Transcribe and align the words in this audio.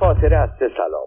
خاطره 0.00 0.36
از 0.36 0.48
سه 0.58 0.70
سلام. 0.76 1.06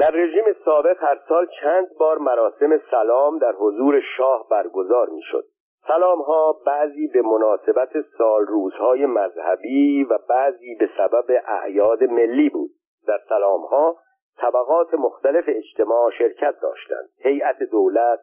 در 0.00 0.10
رژیم 0.10 0.44
سابق 0.64 0.96
هر 1.02 1.18
سال 1.28 1.46
چند 1.60 1.86
بار 1.98 2.18
مراسم 2.18 2.80
سلام 2.90 3.38
در 3.38 3.52
حضور 3.52 4.00
شاه 4.16 4.46
برگزار 4.50 5.08
می‌شد. 5.08 5.44
سلام 5.86 6.22
ها 6.22 6.56
بعضی 6.66 7.06
به 7.06 7.22
مناسبت 7.22 7.90
سال 8.18 8.46
روزهای 8.46 9.06
مذهبی 9.06 10.04
و 10.04 10.18
بعضی 10.28 10.74
به 10.74 10.88
سبب 10.98 11.24
اعیاد 11.46 12.04
ملی 12.04 12.48
بود. 12.48 12.70
در 13.06 13.20
سلام 13.28 13.60
ها 13.60 13.96
طبقات 14.38 14.94
مختلف 14.94 15.44
اجتماع 15.48 16.10
شرکت 16.18 16.54
داشتند. 16.62 17.08
هیئت 17.22 17.62
دولت 17.62 18.20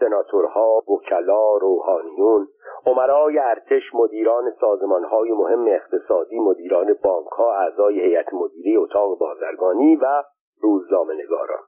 سناتورها 0.00 0.82
وکلا 0.88 1.56
روحانیون 1.56 2.48
عمرای 2.86 3.38
ارتش 3.38 3.94
مدیران 3.94 4.52
سازمانهای 4.60 5.32
مهم 5.32 5.66
اقتصادی 5.68 6.38
مدیران 6.38 6.96
بانکها 7.04 7.54
اعضای 7.54 8.00
هیئت 8.00 8.34
مدیره 8.34 8.80
اتاق 8.80 9.18
بازرگانی 9.18 9.96
و 9.96 10.22
روزنامه 10.62 11.14
نگاران 11.14 11.62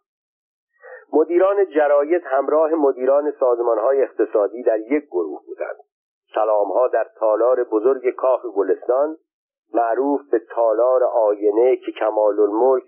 مدیران 1.12 1.70
جراید 1.70 2.22
همراه 2.24 2.74
مدیران 2.74 3.32
سازمانهای 3.40 4.02
اقتصادی 4.02 4.62
در 4.62 4.78
یک 4.78 5.04
گروه 5.06 5.40
بودند. 5.46 5.76
سلامها 6.34 6.88
در 6.88 7.06
تالار 7.18 7.64
بزرگ 7.64 8.10
کاخ 8.10 8.46
گلستان 8.56 9.16
معروف 9.74 10.20
به 10.30 10.38
تالار 10.54 11.04
آینه 11.04 11.76
که 11.76 11.92
کمال 11.92 12.40
الملک 12.40 12.84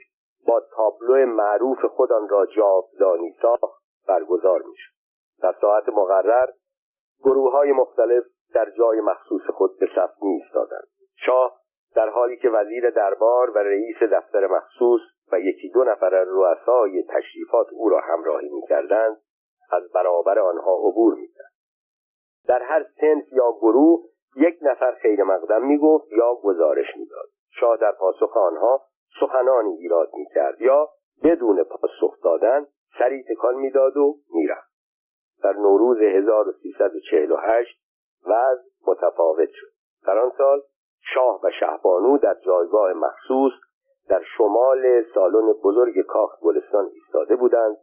با 0.47 0.63
تابلو 0.77 1.27
معروف 1.27 1.85
خودان 1.85 2.29
را 2.29 2.47
جاودانی 2.47 3.35
ساخت 3.43 3.83
برگزار 4.09 4.63
می‌شد. 4.63 5.02
در 5.43 5.55
ساعت 5.61 5.89
مقرر 5.89 6.51
گروه 7.25 7.53
های 7.53 7.73
مختلف 7.73 8.25
در 8.55 8.71
جای 8.71 9.01
مخصوص 9.01 9.43
خود 9.43 9.79
به 9.79 9.89
صف 9.97 10.23
می 10.23 10.45
شاه 11.17 11.63
در 11.95 12.09
حالی 12.09 12.37
که 12.37 12.51
وزیر 12.51 12.91
دربار 12.91 13.51
و 13.51 13.59
رئیس 13.59 13.97
دفتر 14.13 14.47
مخصوص 14.47 15.01
و 15.33 15.41
یکی 15.41 15.69
دو 15.69 15.85
نفر 15.85 16.25
رؤسای 16.27 17.03
تشریفات 17.03 17.67
او 17.73 17.89
را 17.89 18.01
همراهی 18.01 18.49
می‌کردند 18.49 19.17
از 19.71 19.93
برابر 19.93 20.39
آنها 20.39 20.75
عبور 20.75 21.15
می‌کرد. 21.15 21.53
در 22.49 22.63
هر 22.63 22.87
سنف 23.01 23.33
یا 23.33 23.53
گروه 23.53 24.05
یک 24.37 24.59
نفر 24.63 24.93
خیر 25.03 25.23
مقدم 25.23 25.63
می‌گفت 25.63 26.13
یا 26.13 26.35
گزارش 26.35 26.97
می‌داد. 26.97 27.29
شاه 27.61 27.77
در 27.77 27.93
پاسخ 27.93 28.37
آنها 28.37 28.83
سخنانی 29.21 29.77
ایراد 29.77 30.11
می‌کرد 30.15 30.61
یا 30.61 30.89
بدون 31.25 31.65
پاسخ 31.65 32.23
دادن 32.23 32.67
سری 32.99 33.25
تکان 33.25 33.55
می‌داد 33.55 33.97
و 33.97 34.17
می‌رفت. 34.35 34.72
در 35.43 35.53
نوروز 35.53 35.99
1348 35.99 37.79
وضع 38.27 38.63
متفاوت 38.87 39.49
شد. 39.53 39.73
در 40.07 40.19
آن 40.19 40.33
سال 40.39 40.63
شاه 41.15 41.41
و 41.45 41.51
شهبانو 41.61 42.19
در 42.19 42.35
جایگاه 42.35 42.93
مخصوص 42.93 43.53
در 44.09 44.23
شمال 44.37 45.05
سالن 45.15 45.53
بزرگ 45.53 46.01
کاخ 46.07 46.41
گلستان 46.41 46.91
ایستاده 46.95 47.37
بودند 47.37 47.77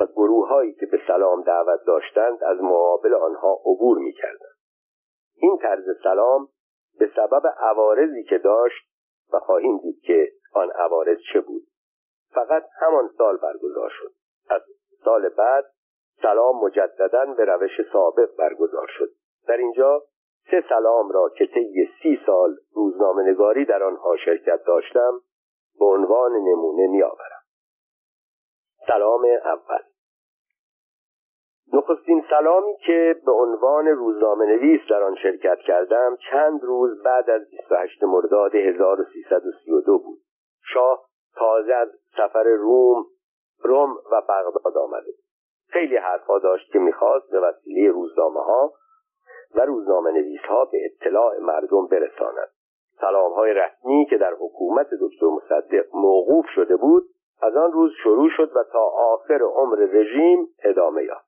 و 0.00 0.06
گروههایی 0.06 0.72
که 0.72 0.86
به 0.86 1.00
سلام 1.06 1.42
دعوت 1.42 1.80
داشتند 1.86 2.44
از 2.44 2.60
مقابل 2.60 3.14
آنها 3.14 3.52
عبور 3.64 3.98
می‌کردند. 3.98 4.56
این 5.36 5.58
طرز 5.58 5.84
سلام 6.02 6.48
به 6.98 7.10
سبب 7.16 7.42
عوارضی 7.58 8.24
که 8.24 8.38
داشت 8.38 8.86
و 9.32 9.38
خواهیم 9.38 9.78
دید 9.78 10.00
که 10.00 10.32
آن 10.54 10.70
عوارض 10.70 11.18
چه 11.32 11.40
بود. 11.40 11.62
فقط 12.34 12.64
همان 12.80 13.10
سال 13.18 13.36
برگزار 13.36 13.90
شد. 13.90 14.12
از 14.50 14.62
سال 15.04 15.28
بعد 15.28 15.64
سلام 16.22 16.64
مجددا 16.64 17.24
به 17.36 17.44
روش 17.44 17.80
سابق 17.92 18.36
برگزار 18.38 18.86
شد. 18.98 19.08
در 19.48 19.56
اینجا 19.56 20.02
سه 20.50 20.64
سلام 20.68 21.10
را 21.10 21.28
که 21.38 21.46
طی 21.46 21.88
سی 22.02 22.20
سال 22.26 22.56
روزنامه 22.74 23.22
نگاری 23.22 23.64
در 23.64 23.82
آنها 23.82 24.16
شرکت 24.16 24.64
داشتم 24.66 25.20
به 25.78 25.84
عنوان 25.84 26.32
نمونه 26.32 26.86
می 26.86 27.02
آورم. 27.02 27.42
سلام 28.86 29.24
اول. 29.44 29.82
نخستین 31.72 32.24
سلامی 32.30 32.76
که 32.86 33.20
به 33.26 33.32
عنوان 33.32 33.86
روزنامه 33.86 34.46
نویس 34.46 34.80
در 34.90 35.02
آن 35.02 35.16
شرکت 35.22 35.58
کردم 35.58 36.16
چند 36.30 36.64
روز 36.64 37.02
بعد 37.02 37.30
از 37.30 37.50
28 37.50 38.02
مرداد 38.02 38.54
1332 38.54 39.98
بود. 39.98 40.18
شاه 40.72 41.06
تازه 41.34 41.74
از 41.74 41.88
سفر 42.16 42.44
روم 42.44 43.06
روم 43.62 43.90
و 44.12 44.20
بغداد 44.20 44.76
آمده 44.76 45.12
خیلی 45.68 45.96
حرفها 45.96 46.38
داشت 46.38 46.72
که 46.72 46.78
می‌خواست 46.78 47.30
به 47.30 47.40
وسیله 47.40 47.90
روزنامه 47.90 48.40
ها 48.40 48.72
و 49.54 49.60
روزنامه 49.60 50.10
نویس 50.10 50.40
ها 50.40 50.64
به 50.64 50.78
اطلاع 50.84 51.38
مردم 51.38 51.86
برساند. 51.86 52.48
سلام 53.00 53.32
های 53.32 53.54
رسمی 53.54 54.06
که 54.10 54.18
در 54.18 54.32
حکومت 54.40 54.86
دکتر 55.00 55.26
مصدق 55.26 55.86
موقوف 55.94 56.46
شده 56.54 56.76
بود 56.76 57.02
از 57.42 57.56
آن 57.56 57.72
روز 57.72 57.92
شروع 58.02 58.28
شد 58.36 58.56
و 58.56 58.64
تا 58.72 58.82
آخر 58.96 59.42
عمر 59.42 59.76
رژیم 59.76 60.48
ادامه 60.64 61.04
یافت. 61.04 61.26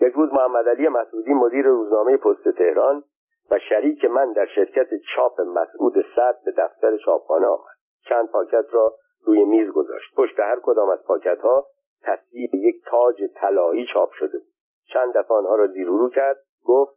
یک 0.00 0.12
روز 0.12 0.32
محمد 0.32 0.68
علی 0.68 0.88
مسعودی 0.88 1.32
مدیر 1.32 1.66
روزنامه 1.66 2.16
پست 2.16 2.48
تهران 2.48 3.04
و 3.50 3.58
شریک 3.68 4.04
من 4.04 4.32
در 4.32 4.46
شرکت 4.46 4.88
چاپ 5.14 5.40
مسعود 5.40 5.94
صد 6.16 6.36
به 6.44 6.50
دفتر 6.50 6.96
چاپخانه 6.96 7.46
آمد. 7.46 7.74
چند 8.08 8.28
پاکت 8.28 8.64
را 8.72 8.94
روی 9.26 9.44
میز 9.44 9.70
گذاشت. 9.70 10.14
پشت 10.16 10.40
هر 10.40 10.60
کدام 10.62 10.88
از 10.88 11.04
پاکت 11.06 11.40
ها 11.40 11.66
تصویر 12.04 12.54
یک 12.54 12.84
تاج 12.86 13.22
طلایی 13.34 13.86
چاپ 13.94 14.12
شده 14.12 14.38
بود. 14.38 14.54
چند 14.92 15.12
دفعه 15.12 15.36
آنها 15.36 15.56
را 15.56 15.66
زیر 15.66 15.86
رو 15.86 16.10
کرد 16.10 16.36
گفت 16.64 16.96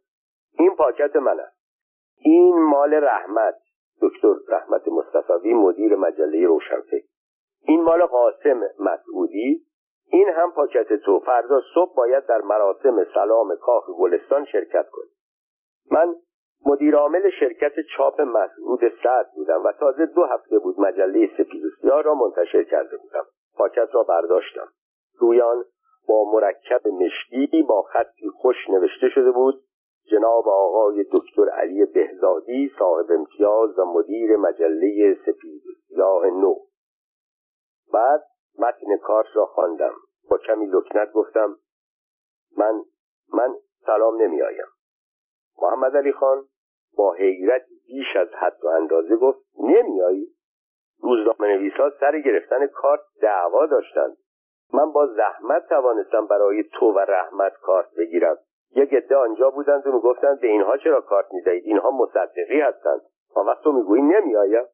این 0.58 0.76
پاکت 0.76 1.16
من 1.16 1.40
است. 1.40 1.58
این 2.16 2.62
مال 2.62 2.94
رحمت 2.94 3.54
دکتر 4.02 4.34
رحمت 4.48 4.88
مصطفی 4.88 5.54
مدیر 5.54 5.96
مجله 5.96 6.46
روشنفکر. 6.46 7.06
این 7.62 7.82
مال 7.82 8.06
قاسم 8.06 8.60
مسعودی 8.78 9.64
این 10.12 10.28
هم 10.28 10.52
پاکت 10.52 10.92
تو. 10.92 11.20
فردا 11.20 11.60
صبح 11.74 11.94
باید 11.94 12.26
در 12.26 12.40
مراسم 12.40 13.04
سلام 13.14 13.56
کاخ 13.56 13.90
گلستان 13.98 14.44
شرکت 14.44 14.88
کنی. 14.88 15.10
من 15.90 16.14
مدیر 16.66 16.96
عامل 16.96 17.30
شرکت 17.40 17.72
چاپ 17.96 18.20
مسعود 18.20 18.80
سعد 19.02 19.32
بودم 19.34 19.64
و 19.64 19.72
تازه 19.72 20.06
دو 20.06 20.24
هفته 20.24 20.58
بود 20.58 20.80
مجله 20.80 21.30
سپید 21.38 21.64
و 21.84 21.88
را 21.88 22.14
منتشر 22.14 22.64
کرده 22.64 22.96
بودم. 22.96 23.24
پاکت 23.56 23.88
را 23.92 24.02
برداشتم. 24.02 24.68
روی 25.18 25.40
آن 25.40 25.64
با 26.08 26.24
مرکب 26.32 26.88
مشکی 26.88 27.62
با 27.62 27.82
خطی 27.82 28.28
خوش 28.28 28.56
نوشته 28.70 29.08
شده 29.08 29.30
بود 29.30 29.62
جناب 30.10 30.48
آقای 30.48 31.04
دکتر 31.04 31.48
علی 31.48 31.84
بهزادی 31.84 32.72
صاحب 32.78 33.06
امتیاز 33.10 33.78
و 33.78 33.84
مدیر 33.84 34.36
مجله 34.36 35.18
سپید 35.26 35.62
سیاه 35.88 36.26
نو. 36.26 36.54
بعد 37.92 38.22
متن 38.58 38.96
کارت 38.96 39.26
را 39.34 39.46
خواندم. 39.46 39.94
با 40.30 40.38
کمی 40.38 40.66
لکنت 40.66 41.12
گفتم 41.12 41.56
من 42.56 42.82
من 43.34 43.54
سلام 43.86 44.22
نمی 44.22 44.42
آیم 44.42 44.66
محمد 45.62 45.96
علی 45.96 46.12
خان 46.12 46.44
با 46.96 47.12
حیرت 47.12 47.66
بیش 47.86 48.16
از 48.16 48.28
حد 48.28 48.64
و 48.64 48.68
اندازه 48.68 49.16
گفت 49.16 49.38
نمیایی 49.58 50.26
روزنامه 51.02 51.56
نویسا 51.56 51.90
سر 52.00 52.18
گرفتن 52.20 52.66
کارت 52.66 53.00
دعوا 53.22 53.66
داشتند. 53.66 54.16
من 54.72 54.92
با 54.92 55.06
زحمت 55.06 55.68
توانستم 55.68 56.26
برای 56.26 56.64
تو 56.72 56.92
و 56.92 56.98
رحمت 56.98 57.52
کارت 57.52 57.88
بگیرم. 57.98 58.38
یک 58.76 58.94
عده 58.94 59.16
آنجا 59.16 59.50
بودند 59.50 59.86
و 59.86 59.92
می‌گفتند 59.92 60.40
به 60.40 60.46
اینها 60.46 60.76
چرا 60.76 61.00
کارت 61.00 61.26
می‌دهید؟ 61.32 61.64
اینها 61.66 61.90
مصدقی 61.90 62.60
هستند. 62.60 63.00
آن 63.34 63.46
وقت 63.46 63.62
تو 63.62 63.72
می‌گویی 63.72 64.02
نمیآیم. 64.02 64.64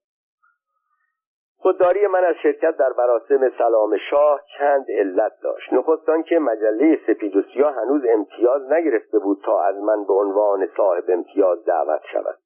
خودداری 1.56 2.06
من 2.06 2.25
از 2.25 2.34
شرکت 2.43 2.77
در 2.77 2.93
مراسم 2.99 3.50
سلام 3.59 3.97
شاه 4.10 4.41
چند 4.59 4.87
علت 4.88 5.32
داشت. 5.43 5.72
نخستان 5.72 6.22
که 6.22 6.38
مجله 6.38 7.00
سپید 7.06 7.37
و 7.37 7.43
سیاه 7.43 7.75
هنوز 7.75 8.03
امتیاز 8.09 8.72
نگرفته 8.72 9.19
بود 9.19 9.43
تا 9.44 9.61
از 9.61 9.76
من 9.76 10.05
به 10.05 10.12
عنوان 10.12 10.69
صاحب 10.76 11.05
امتیاز 11.09 11.65
دعوت 11.65 12.00
شود. 12.12 12.38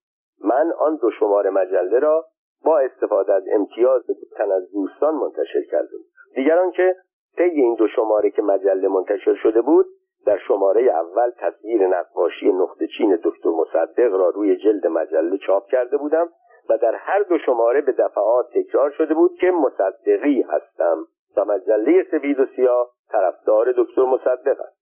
من 0.44 0.72
آن 0.78 0.96
دو 0.96 1.10
شماره 1.10 1.50
مجله 1.50 1.98
را 1.98 2.24
با 2.64 2.78
استفاده 2.78 3.32
از 3.32 3.44
امتیاز 3.52 4.02
تن 4.36 4.52
از 4.52 4.72
دوستان 4.72 5.14
منتشر 5.14 5.60
بود 5.90 6.04
دیگران 6.34 6.70
که 6.70 6.96
طی 7.38 7.44
این 7.44 7.74
دو 7.74 7.88
شماره 7.88 8.30
که 8.30 8.42
مجله 8.42 8.88
منتشر 8.88 9.34
شده 9.34 9.60
بود 9.60 9.86
در 10.26 10.38
شماره 10.48 10.82
اول 10.82 11.30
تصویر 11.38 11.86
نقاشی 11.86 12.52
نقطه 12.52 12.86
چین 12.86 13.18
دکتر 13.24 13.50
مصدق 13.50 14.12
را 14.12 14.28
روی 14.28 14.56
جلد 14.56 14.86
مجله 14.86 15.38
چاپ 15.38 15.66
کرده 15.66 15.96
بودم 15.96 16.28
و 16.68 16.78
در 16.78 16.94
هر 16.94 17.22
دو 17.22 17.38
شماره 17.38 17.80
به 17.80 17.92
دفعات 17.92 18.46
تکرار 18.54 18.90
شده 18.90 19.14
بود 19.14 19.36
که 19.40 19.50
مصدقی 19.50 20.42
هستم 20.42 21.06
و 21.36 21.44
مجله 21.44 22.06
سفید 22.10 22.40
و 22.40 22.46
سیاه 22.56 22.90
طرفدار 23.08 23.74
دکتر 23.76 24.02
مصدق 24.02 24.60
است 24.60 24.78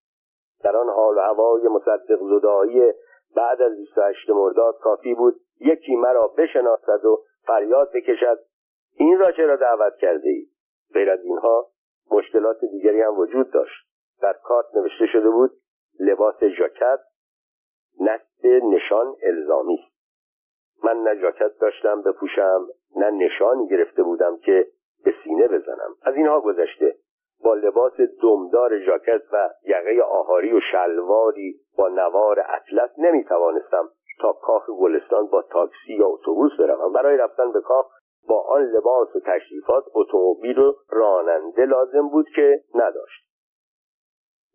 در 0.65 0.77
آن 0.77 0.89
حال 0.89 1.19
و 1.19 1.21
هوای 1.21 1.69
مصدق 1.69 2.19
زدایی 2.21 2.93
بعد 3.37 3.63
از 3.63 3.77
28 3.77 4.31
مرداد 4.31 4.79
کافی 4.79 5.15
بود 5.15 5.35
یکی 5.61 5.97
مرا 5.97 6.29
بشناسد 6.39 7.05
و 7.05 7.23
فریاد 7.47 7.93
بکشد 7.95 8.39
این 8.99 9.19
را 9.19 9.33
چرا 9.33 9.57
دعوت 9.57 9.97
کرده 9.97 10.29
ای؟ 10.29 10.47
غیر 10.95 11.11
از 11.11 11.25
اینها 11.25 11.67
مشکلات 12.11 12.61
دیگری 12.61 13.03
هم 13.03 13.19
وجود 13.19 13.51
داشت. 13.51 13.87
در 14.23 14.33
کارت 14.33 14.67
نوشته 14.75 15.07
شده 15.07 15.31
بود 15.31 15.51
لباس 16.01 16.45
ژاکت 16.45 17.01
نصب 18.01 18.47
نشان 18.47 19.15
الزامی 19.23 19.79
من 20.85 20.97
نه 20.97 21.21
ژاکت 21.21 21.59
داشتم 21.61 22.03
بپوشم 22.03 22.67
نه 22.97 23.11
نشانی 23.11 23.69
گرفته 23.69 24.03
بودم 24.03 24.37
که 24.37 24.67
به 25.05 25.15
از 26.03 26.15
اینها 26.15 26.41
گذشته. 26.41 26.97
با 27.45 27.55
لباس 27.55 27.93
دمدار 28.23 28.79
ژاکت 28.79 29.23
و 29.33 29.51
یقه 29.65 30.03
آهاری 30.03 30.53
و 30.53 30.61
شلواری 30.73 31.61
با 31.79 31.89
نوار 31.89 32.45
اطلس 32.49 32.91
نمی‌توانستم 32.99 33.89
تا 34.21 34.33
کاخ 34.33 34.71
گلستان 34.71 35.27
با 35.27 35.43
تاکسی 35.43 35.95
یا 35.99 36.07
اتوبوس 36.07 36.53
بروم. 36.59 36.93
برای 36.93 37.17
رفتن 37.17 37.53
به 37.53 37.61
کاخ 37.61 37.87
با 38.29 38.43
آن 38.43 38.63
لباس 38.63 39.17
و 39.17 39.21
تشریفات 39.21 39.85
اتومبیل 39.95 40.59
و 40.59 40.75
راننده 40.91 41.65
لازم 41.65 42.09
بود 42.09 42.27
که 42.37 42.61
نداشت. 42.75 43.27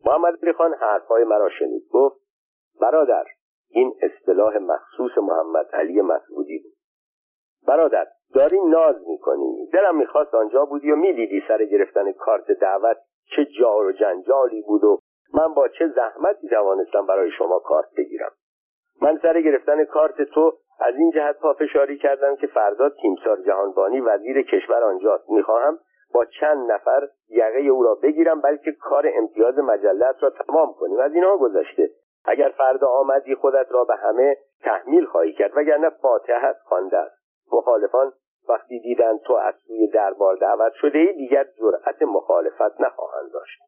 محمد 0.06 0.34
علی 0.44 0.54
خان 0.54 0.74
حرفهای 0.74 1.24
مرا 1.24 1.50
شنید. 1.60 1.84
گفت 1.92 2.22
برادر 2.82 3.26
این 3.70 3.94
اصطلاح 4.02 4.58
مخصوص 4.58 5.18
محمد 5.18 5.66
علی 5.74 6.02
مسعودی 6.02 6.60
بود. 6.60 6.74
برادر 7.68 8.08
داری 8.34 8.60
ناز 8.60 8.96
می‌کنی؟ 9.08 9.70
دلم 9.74 9.98
می‌خواست 9.98 10.36
آنجا 10.36 10.66
بودی 10.66 10.92
و 10.92 10.96
می‌دیدی 10.96 11.44
سر 11.48 11.66
گرفتن 11.66 12.12
کارت 12.12 12.52
دعوت 12.52 12.98
چه 13.36 13.46
جار 13.60 13.86
و 13.86 13.92
جنجالی 13.92 14.62
بود 14.62 14.84
و 14.84 15.00
من 15.34 15.54
با 15.54 15.68
چه 15.68 15.88
زحمتی 15.88 16.50
توانستم 16.50 17.06
برای 17.06 17.32
شما 17.38 17.60
کارت 17.60 17.90
بگیرم. 17.98 18.32
من 19.02 19.20
سر 19.22 19.42
گرفتن 19.42 19.86
کارت 19.86 20.22
تو 20.22 20.58
از 20.82 20.96
این 20.96 21.12
جهت 21.12 21.40
پافشاری 21.40 21.98
کردم 21.98 22.36
که 22.36 22.48
فردا 22.48 22.90
تیمسار 22.90 23.42
جهانبانی 23.42 24.02
وزیر 24.02 24.42
کشور 24.42 24.84
آنجاست. 24.84 25.30
می‌خواهم 25.30 25.80
با 26.14 26.26
چند 26.26 26.72
نفر 26.72 27.08
یقه 27.30 27.60
او 27.60 27.84
را 27.84 27.96
بگیرم 27.96 28.42
بلکه 28.42 28.72
کار 28.72 29.12
امتیاز 29.16 29.58
مجلت 29.58 30.16
را 30.24 30.30
تمام 30.30 30.74
کنیم. 30.74 31.00
از 31.00 31.14
اینها 31.14 31.38
گذشته. 31.38 31.90
اگر 32.26 32.50
فردا 32.58 32.88
آمدی 32.88 33.36
خودت 33.36 33.68
را 33.70 33.84
به 33.84 33.96
همه 33.96 34.38
تحمیل 34.64 35.06
خواهی 35.06 35.34
کرد 35.34 35.52
وگرنه 35.56 35.90
فاتحت 35.90 36.58
خوانده 36.64 36.98
است. 36.98 37.16
مخالفان 37.52 38.14
وقتی 38.50 38.80
دیدن 38.80 39.18
تو 39.18 39.34
از 39.34 39.56
سوی 39.68 39.88
دربار 39.88 40.36
دعوت 40.36 40.74
شده 40.74 40.98
ای 40.98 41.14
دیگر 41.14 41.44
جرأت 41.44 42.02
مخالفت 42.02 42.82
نخواهند 42.82 43.32
داشت. 43.34 43.62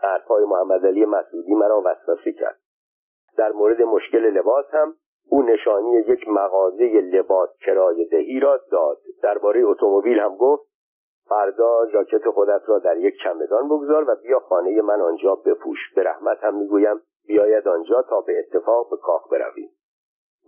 حرفهای 0.00 0.44
محمد 0.44 0.86
علی 0.86 1.04
مسعودی 1.04 1.54
مرا 1.54 1.82
وسوسه 1.84 2.32
کرد. 2.32 2.58
در 3.36 3.52
مورد 3.52 3.82
مشکل 3.82 4.18
لباس 4.18 4.66
هم 4.72 4.94
او 5.32 5.42
نشانی 5.42 5.96
یک 5.96 6.28
مغازه 6.28 6.84
لباس 6.84 7.48
کرایه 7.66 8.08
دهی 8.08 8.40
را 8.40 8.60
داد. 8.70 8.98
درباره 9.22 9.64
اتومبیل 9.64 10.18
هم 10.18 10.36
گفت 10.36 10.62
فردا 11.28 11.86
ژاکت 11.92 12.30
خودت 12.30 12.62
را 12.66 12.78
در 12.78 12.96
یک 12.96 13.14
چمدان 13.24 13.68
بگذار 13.68 14.10
و 14.10 14.16
بیا 14.22 14.38
خانه 14.38 14.82
من 14.82 15.00
آنجا 15.00 15.34
بپوش. 15.34 15.78
به 15.96 16.02
رحمت 16.02 16.38
هم 16.44 16.54
می‌گویم 16.54 17.00
بیاید 17.26 17.68
آنجا 17.68 18.02
تا 18.02 18.20
به 18.20 18.38
اتفاق 18.38 18.90
به 18.90 18.96
کاخ 18.96 19.28
برویم. 19.30 19.70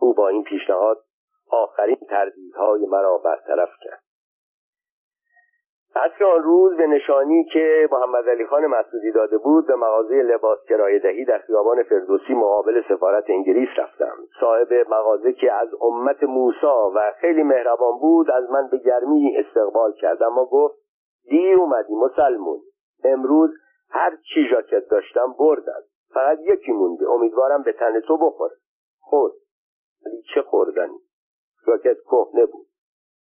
او 0.01 0.15
با 0.15 0.29
این 0.29 0.45
پیشنهاد 0.45 0.99
آخرین 1.51 1.99
تردیدهای 2.09 2.87
مرا 2.87 3.19
برطرف 3.19 3.71
کرد. 3.85 4.04
عصر 5.97 6.25
آن 6.25 6.43
روز 6.43 6.77
به 6.77 6.87
نشانی 6.87 7.45
که 7.45 7.89
محمد 7.93 8.29
علی 8.29 8.47
خان 8.47 8.67
مسعودی 8.67 9.13
داده 9.13 9.39
بود 9.39 9.67
به 9.67 9.75
مغازه 9.75 10.15
لباس 10.15 10.59
کرایه 10.69 10.99
دهی 10.99 11.25
در 11.25 11.39
خیابان 11.39 11.83
فردوسی 11.83 12.35
مقابل 12.35 12.83
سفارت 12.89 13.25
انگلیس 13.31 13.69
رفتم. 13.77 14.17
صاحب 14.41 14.73
مغازه 14.89 15.33
که 15.33 15.53
از 15.53 15.69
امت 15.81 16.23
موسا 16.23 16.93
و 16.95 17.13
خیلی 17.21 17.43
مهربان 17.43 17.99
بود 18.01 18.31
از 18.31 18.51
من 18.51 18.69
به 18.69 18.79
گرمی 18.79 19.37
استقبال 19.39 19.93
کرد. 19.93 20.23
اما 20.23 20.45
گفت 20.45 20.75
دیر 21.31 21.59
اومدی 21.59 21.95
مسلمون. 21.95 22.61
امروز 23.05 23.51
هر 23.91 24.17
چی 24.17 24.49
ژاکت 24.51 24.89
داشتم 24.91 25.35
بردن. 25.39 25.81
فقط 26.15 26.39
یکی 26.41 26.73
مونده. 26.73 27.11
امیدوارم 27.11 27.63
به 27.63 27.73
تن 27.73 28.01
تو 28.01 28.17
بخوره. 28.17 28.55
خود 29.01 29.33
ولی 30.07 30.23
چه 30.35 30.43
خوردنی؟ 30.43 30.99
ژاکت 31.67 31.97
کهنه 32.11 32.47
بود. 32.47 32.67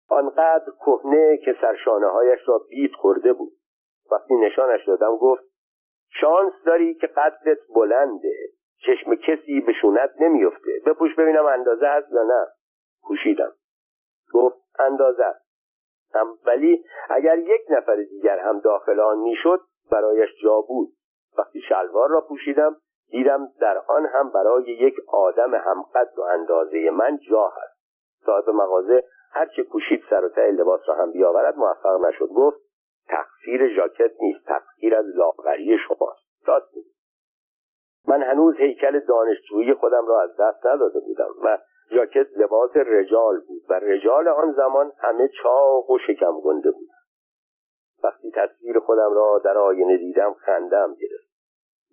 آنقدر 0.10 0.72
کهنه 0.86 1.38
که 1.38 1.56
سرشانه 1.62 2.08
هایش 2.08 2.40
را 2.46 2.62
بیت 2.70 2.92
خورده 2.94 3.34
بود. 3.34 3.52
وقتی 4.12 4.36
نشانش 4.36 4.88
دادم 4.88 5.18
گفت 5.18 5.44
شانس 6.22 6.54
داری 6.66 6.94
که 6.94 7.08
قدرت 7.08 7.58
بلنده. 7.76 8.36
چشم 8.86 9.16
کسی 9.16 9.62
به 9.62 9.74
شونت 9.82 10.12
نمیفته 10.20 10.72
بپوش 10.86 11.16
ببینم 11.16 11.46
اندازه 11.46 11.88
هست 11.88 12.12
یا 12.12 12.24
نه. 12.24 12.48
پوشیدم. 13.08 13.52
گفت 14.34 14.58
اندازه 14.80 15.24
هم 16.14 16.38
ولی 16.46 16.86
اگر 17.10 17.38
یک 17.38 17.62
نفر 17.70 17.96
دیگر 17.96 18.40
هم 18.40 18.60
داخل 18.60 19.00
آن 19.00 19.18
می‌شد 19.18 19.62
برایش 19.92 20.30
جا 20.44 20.62
بود. 20.62 20.90
وقتی 21.38 21.62
شلوار 21.62 22.10
را 22.10 22.22
پوشیدم 22.22 22.76
دیدم 23.12 23.48
در 23.62 23.78
آن 23.78 24.06
هم 24.06 24.30
برای 24.30 24.64
یک 24.64 24.96
آدم 25.08 25.56
همقد 25.56 26.10
و 26.18 26.22
اندازه 26.22 26.90
من 26.90 27.18
جا 27.30 27.48
هست. 27.48 27.80
صاحب 28.26 28.50
مغازه 28.50 29.04
هرچه 29.32 29.64
کوشید 29.64 30.04
سر 30.10 30.26
و 30.26 30.30
ته 30.30 30.52
لباس 30.52 30.82
را 30.88 30.96
هم 30.96 31.12
بیاورد 31.12 31.58
موفق 31.58 32.06
نشد. 32.06 32.28
گفت 32.28 32.58
تقصیر 33.08 33.76
ژاکت 33.76 34.12
نیست 34.22 34.46
تقصیر 34.46 34.96
از 34.96 35.06
لاغری 35.16 35.78
شماست. 35.78 36.48
راست 36.48 36.74
من 38.08 38.24
هنوز 38.24 38.56
هیکل 38.56 39.00
دانشجویی 39.00 39.74
خودم 39.74 40.08
را 40.08 40.22
از 40.22 40.38
دست 40.40 40.66
نداده 40.66 41.00
بودم 41.00 41.30
و 41.44 41.58
ژاکت 41.92 42.28
لباس 42.38 42.72
رجال 42.76 43.40
بود 43.40 43.62
و 43.70 43.74
رجال 43.74 44.28
آن 44.28 44.52
زمان 44.52 44.92
همه 44.98 45.28
چاق 45.44 45.90
و 45.90 45.98
شکم 46.08 46.40
گنده 46.42 46.72
بود. 46.72 46.90
وقتی 48.04 48.32
تصویر 48.32 48.80
خودم 48.80 49.14
را 49.14 49.42
در 49.46 49.58
آینه 49.58 49.98
دیدم 49.98 50.34
خندم 50.34 50.94
گرفت. 50.94 51.30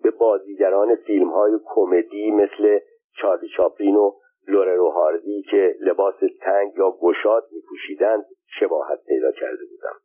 به 0.03 0.11
بازیگران 0.11 0.97
فیلم 0.97 1.31
های 1.31 1.59
کمدی 1.65 2.31
مثل 2.31 2.79
چارلی 3.21 3.49
چاپلین 3.57 3.97
و 3.97 4.13
لوره 4.49 4.77
روهاردی 4.77 5.43
که 5.43 5.77
لباس 5.81 6.15
تنگ 6.41 6.73
یا 6.77 6.91
گشاد 6.91 7.49
می 7.53 7.61
پوشیدند 7.69 8.25
شباهت 8.61 9.05
پیدا 9.07 9.33
کرده 9.33 9.65
بودم. 9.71 10.01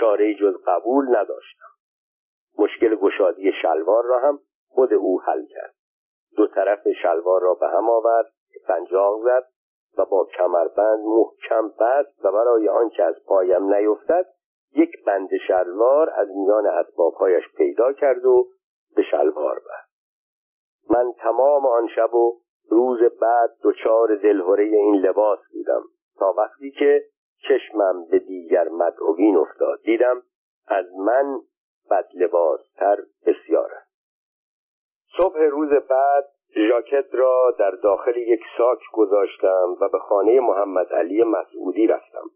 چاره 0.00 0.34
جز 0.34 0.54
قبول 0.66 1.16
نداشتم. 1.16 1.66
مشکل 2.58 2.96
گشادی 2.96 3.52
شلوار 3.62 4.04
را 4.04 4.18
هم 4.18 4.38
خود 4.68 4.92
او 4.92 5.20
حل 5.20 5.46
کرد. 5.46 5.74
دو 6.36 6.46
طرف 6.46 6.88
شلوار 7.02 7.42
را 7.42 7.54
به 7.54 7.68
هم 7.68 7.90
آورد 7.90 8.32
پنجاه 8.66 9.20
زد 9.24 9.44
و 9.98 10.04
با 10.04 10.28
کمربند 10.38 11.04
محکم 11.04 11.68
بست 11.68 12.24
و 12.24 12.32
برای 12.32 12.68
آنکه 12.68 13.02
از 13.04 13.14
پایم 13.26 13.74
نیفتد 13.74 14.26
یک 14.74 15.04
بند 15.04 15.28
شلوار 15.48 16.10
از 16.10 16.28
میان 16.28 16.66
اسبابهایش 16.66 17.44
پیدا 17.56 17.92
کرد 17.92 18.24
و 18.24 18.48
به 18.96 19.02
شلوار 19.02 19.58
بست. 19.58 19.96
من 20.90 21.12
تمام 21.12 21.66
آن 21.66 21.88
شب 21.96 22.14
و 22.14 22.40
روز 22.68 22.98
بعد 23.20 23.50
دچار 23.62 24.16
دلهوره 24.16 24.64
این 24.64 24.94
لباس 24.96 25.38
بودم. 25.52 25.82
تا 26.18 26.34
وقتی 26.38 26.70
که 26.70 27.04
چشمم 27.48 28.04
به 28.10 28.18
دیگر 28.18 28.68
مدعوین 28.68 29.36
افتاد 29.36 29.82
دیدم 29.82 30.22
از 30.68 30.86
من 30.98 31.40
بد 31.90 32.08
تر 32.76 32.98
بسیار 33.26 33.70
است. 33.72 33.90
صبح 35.16 35.38
روز 35.38 35.70
بعد 35.70 36.24
ژاکت 36.68 37.06
را 37.12 37.54
در 37.58 37.70
داخل 37.70 38.16
یک 38.16 38.40
ساک 38.58 38.78
گذاشتم 38.92 39.76
و 39.80 39.88
به 39.88 39.98
خانه 39.98 40.40
محمد 40.40 40.92
علی 40.92 41.22
مسعودی 41.22 41.86
رفتم. 41.86 42.30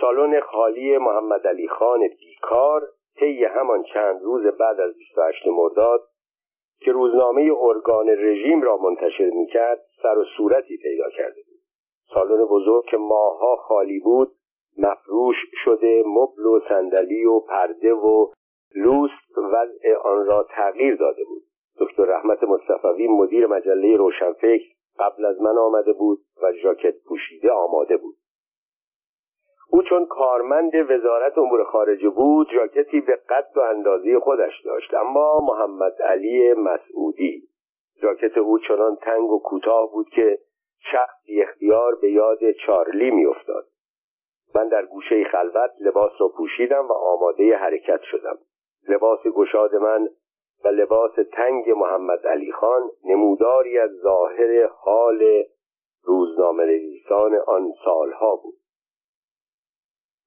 سالن 0.00 0.40
خالی 0.40 0.98
محمد 0.98 1.46
علی 1.46 1.68
خان 1.68 2.00
بیکار 2.00 2.88
طی 3.16 3.44
همان 3.44 3.82
چند 3.82 4.22
روز 4.22 4.46
بعد 4.46 4.80
از 4.80 4.94
28 4.94 5.46
مرداد 5.46 6.00
که 6.80 6.92
روزنامه 6.92 7.52
ارگان 7.60 8.08
رژیم 8.08 8.62
را 8.62 8.76
منتشر 8.76 9.30
می‌کرد 9.30 9.80
سر 10.02 10.18
و 10.18 10.24
صورتی 10.36 10.76
پیدا 10.76 11.10
کرده 11.10 11.40
بود. 11.46 11.60
سالن 12.14 12.44
بزرگ 12.44 12.84
که 12.84 12.96
ماها 12.96 13.56
خالی 13.56 14.00
بود 14.00 14.32
مفروش 14.78 15.36
شده 15.64 16.02
مبل 16.06 16.46
و 16.46 16.60
صندلی 16.68 17.24
و 17.24 17.40
پرده 17.40 17.92
و 17.92 18.26
لوست 18.74 19.38
وضع 19.38 19.94
آن 20.04 20.26
را 20.26 20.46
تغییر 20.50 20.96
داده 20.96 21.24
بود. 21.24 21.42
دکتر 21.80 22.04
رحمت 22.04 22.42
مصطفوی 22.42 23.08
مدیر 23.08 23.46
مجله 23.46 23.96
روشنفکر 23.96 24.64
قبل 24.98 25.24
از 25.24 25.40
من 25.40 25.58
آمده 25.58 25.92
بود 25.92 26.18
و 26.42 26.52
ژاکت 26.52 26.94
پوشیده 27.08 27.50
آماده 27.50 27.96
بود. 27.96 28.13
او 29.74 29.82
چون 29.82 30.06
کارمند 30.06 30.74
وزارت 30.90 31.38
امور 31.38 31.64
خارجه 31.64 32.08
بود 32.08 32.48
جاکتی 32.54 33.00
به 33.00 33.16
قد 33.28 33.50
و 33.56 33.60
اندازه 33.60 34.20
خودش 34.20 34.60
داشت 34.64 34.94
اما 34.94 35.40
محمد 35.40 36.02
علی 36.02 36.52
مسعودی. 36.52 37.42
جاکت 38.02 38.38
او 38.38 38.58
چنان 38.58 38.96
تنگ 38.96 39.30
و 39.30 39.38
کوتاه 39.38 39.92
بود 39.92 40.08
که 40.08 40.38
شخصی 40.92 41.42
اختیار 41.42 41.94
به 41.94 42.10
یاد 42.10 42.38
چارلی 42.66 43.10
میافتاد. 43.10 43.64
من 44.54 44.68
در 44.68 44.86
گوشه 44.86 45.24
خلوت 45.24 45.70
لباس 45.80 46.12
را 46.18 46.28
پوشیدم 46.28 46.88
و 46.88 46.92
آماده 46.92 47.56
حرکت 47.56 48.00
شدم. 48.02 48.38
لباس 48.88 49.20
گشاد 49.26 49.74
من 49.74 50.08
و 50.64 50.68
لباس 50.68 51.12
تنگ 51.32 51.70
محمد 51.70 52.26
علی 52.26 52.52
خان 52.52 52.90
نموداری 53.04 53.78
از 53.78 53.90
ظاهر 53.90 54.66
حال 54.66 55.44
روزنامه 56.04 56.64
نویسان 56.64 57.34
آن 57.46 57.72
سالها 57.84 58.36
بود. 58.36 58.63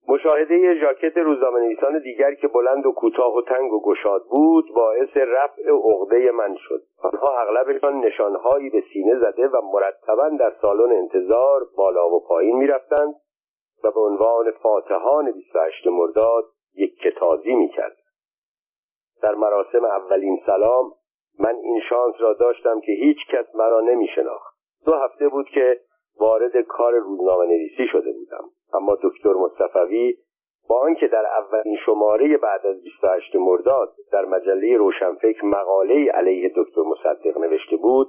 مشاهده 0.09 0.75
ژاکت 0.75 1.17
روزنامه 1.17 1.59
نویسان 1.59 1.99
دیگر 1.99 2.33
که 2.33 2.47
بلند 2.47 2.85
و 2.85 2.91
کوتاه 2.91 3.35
و 3.35 3.41
تنگ 3.41 3.73
و 3.73 3.81
گشاد 3.81 4.23
بود 4.29 4.65
باعث 4.75 5.17
رفع 5.17 5.71
عقده 5.71 6.31
من 6.31 6.55
شد. 6.55 6.81
آنها 7.03 7.39
اغلبشان 7.39 7.99
نشانهایی 7.99 8.69
به 8.69 8.83
سینه 8.93 9.19
زده 9.19 9.47
و 9.47 9.61
مرتبا 9.73 10.29
در 10.39 10.53
سالن 10.61 10.91
انتظار 10.91 11.61
بالا 11.77 12.09
و 12.09 12.27
پایین 12.27 12.57
می‌رفتند 12.57 13.13
و 13.83 13.91
به 13.91 13.99
عنوان 13.99 14.51
فاتحان 14.51 15.31
28 15.31 15.87
مرداد 15.87 16.43
یک 16.75 16.99
تکه 16.99 17.11
تازی 17.11 17.55
می‌کرد 17.55 17.97
در 19.21 19.35
مراسم 19.35 19.85
اولین 19.85 20.39
سلام 20.45 20.91
من 21.39 21.55
این 21.55 21.81
شانس 21.89 22.15
را 22.19 22.33
داشتم 22.33 22.79
که 22.79 22.91
هیچ 22.91 23.17
کس 23.31 23.55
مرا 23.55 23.81
نمی 23.81 24.07
شناخت 24.15 24.57
دو 24.85 24.93
هفته 24.93 25.27
بود 25.27 25.49
که 25.49 25.79
وارد 26.19 26.61
کار 26.61 26.93
روزنامه 26.93 27.45
نویسی 27.45 27.87
شده 27.91 28.11
بودم. 28.11 28.49
اما 28.73 28.97
دکتر 29.03 29.33
مصطفوی 29.33 30.17
با 30.69 30.81
آنکه 30.81 31.07
در 31.07 31.25
اولین 31.25 31.77
شماره 31.85 32.37
بعد 32.37 32.67
از 32.67 32.83
28 32.83 33.35
مرداد 33.35 33.93
در 34.11 34.25
مجله 34.25 34.77
روشنفکر 34.77 35.45
مقاله 35.45 36.11
علیه 36.11 36.51
دکتر 36.55 36.81
مصدق 36.81 37.37
نوشته 37.37 37.77
بود 37.77 38.07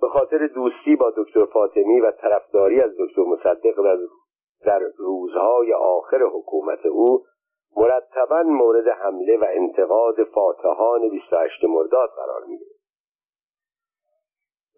به 0.00 0.08
خاطر 0.08 0.46
دوستی 0.46 0.96
با 0.96 1.12
دکتر 1.16 1.44
فاطمی 1.44 2.00
و 2.00 2.10
طرفداری 2.10 2.80
از 2.80 2.90
دکتر 2.98 3.22
مصدق 3.22 3.98
در 4.64 4.82
روزهای 4.98 5.72
آخر 5.72 6.22
حکومت 6.22 6.86
او 6.86 7.24
مرتبا 7.76 8.42
مورد 8.42 8.88
حمله 8.88 9.36
و 9.36 9.46
انتقاد 9.50 10.24
فاتحان 10.24 11.08
28 11.08 11.64
مرداد 11.64 12.10
قرار 12.16 12.44
می‌گیرد 12.48 12.75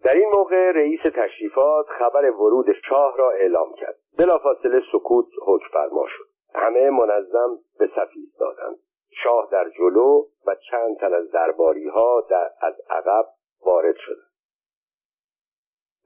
در 0.03 0.13
این 0.13 0.29
موقع 0.29 0.71
رئیس 0.71 1.01
تشریفات 1.01 1.85
خبر 1.87 2.31
ورود 2.31 2.65
شاه 2.89 3.17
را 3.17 3.31
اعلام 3.31 3.73
کرد. 3.73 3.95
بلافاصله 4.17 4.81
سکوت 4.91 5.25
حکم 5.45 5.67
فرما 5.73 6.05
شد. 6.07 6.25
همه 6.55 6.89
منظم 6.89 7.59
به 7.79 7.87
صف 7.95 8.09
ایستادند. 8.15 8.75
شاه 9.23 9.47
در 9.51 9.69
جلو 9.69 10.25
و 10.47 10.55
چند 10.71 10.97
تن 10.97 11.13
از 11.13 11.31
درباری 11.31 11.87
ها 11.87 12.21
در 12.29 12.49
از 12.61 12.73
عقب 12.89 13.25
وارد 13.65 13.95
شدند. 13.95 14.29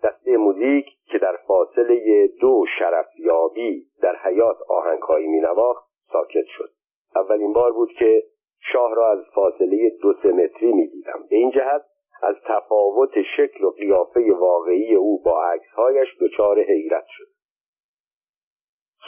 دسته 0.03 0.37
موزیک 0.37 0.85
که 1.05 1.17
در 1.17 1.37
فاصله 1.47 2.27
دو 2.27 2.65
شرفیابی 2.79 3.85
در 4.01 4.15
حیات 4.15 4.57
آهنگهایی 4.69 5.27
مینواخت 5.27 5.89
ساکت 6.11 6.45
شد. 6.57 6.69
اولین 7.15 7.53
بار 7.53 7.71
بود 7.71 7.89
که 7.99 8.23
شاه 8.71 8.95
را 8.95 9.11
از 9.11 9.19
فاصله 9.35 9.91
دو 10.01 10.13
سه 10.23 10.31
متری 10.31 10.73
می‌دیدم. 10.73 11.25
به 11.29 11.35
این 11.35 11.51
جهت 11.51 11.85
از 12.23 12.35
تفاوت 12.45 13.21
شکل 13.37 13.63
و 13.63 13.69
قیافه 13.69 14.33
واقعی 14.33 14.95
او 14.95 15.21
با 15.21 15.43
عکسهایش 15.43 16.07
دچار 16.21 16.59
حیرت 16.59 17.05
شد. 17.07 17.27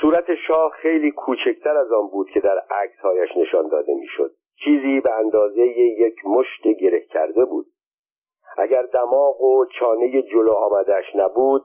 صورت 0.02 0.36
شاه 0.48 0.72
خیلی 0.72 1.12
کوچکتر 1.12 1.78
از 1.78 1.92
آن 1.92 2.08
بود 2.08 2.30
که 2.30 2.40
در 2.40 2.60
عکسهایش 2.70 3.30
نشان 3.38 3.68
داده 3.68 3.94
می‌شد. 3.94 4.32
چیزی 4.64 5.00
به 5.00 5.14
اندازه 5.14 5.68
یک 5.78 6.16
مشت 6.26 6.68
گره 6.68 7.00
کرده 7.00 7.46
بود. 7.46 7.66
اگر 8.58 8.84
دماغ 8.84 9.42
و 9.42 9.66
چانه 9.80 10.22
جلو 10.22 10.52
آمدش 10.52 11.16
نبود 11.16 11.64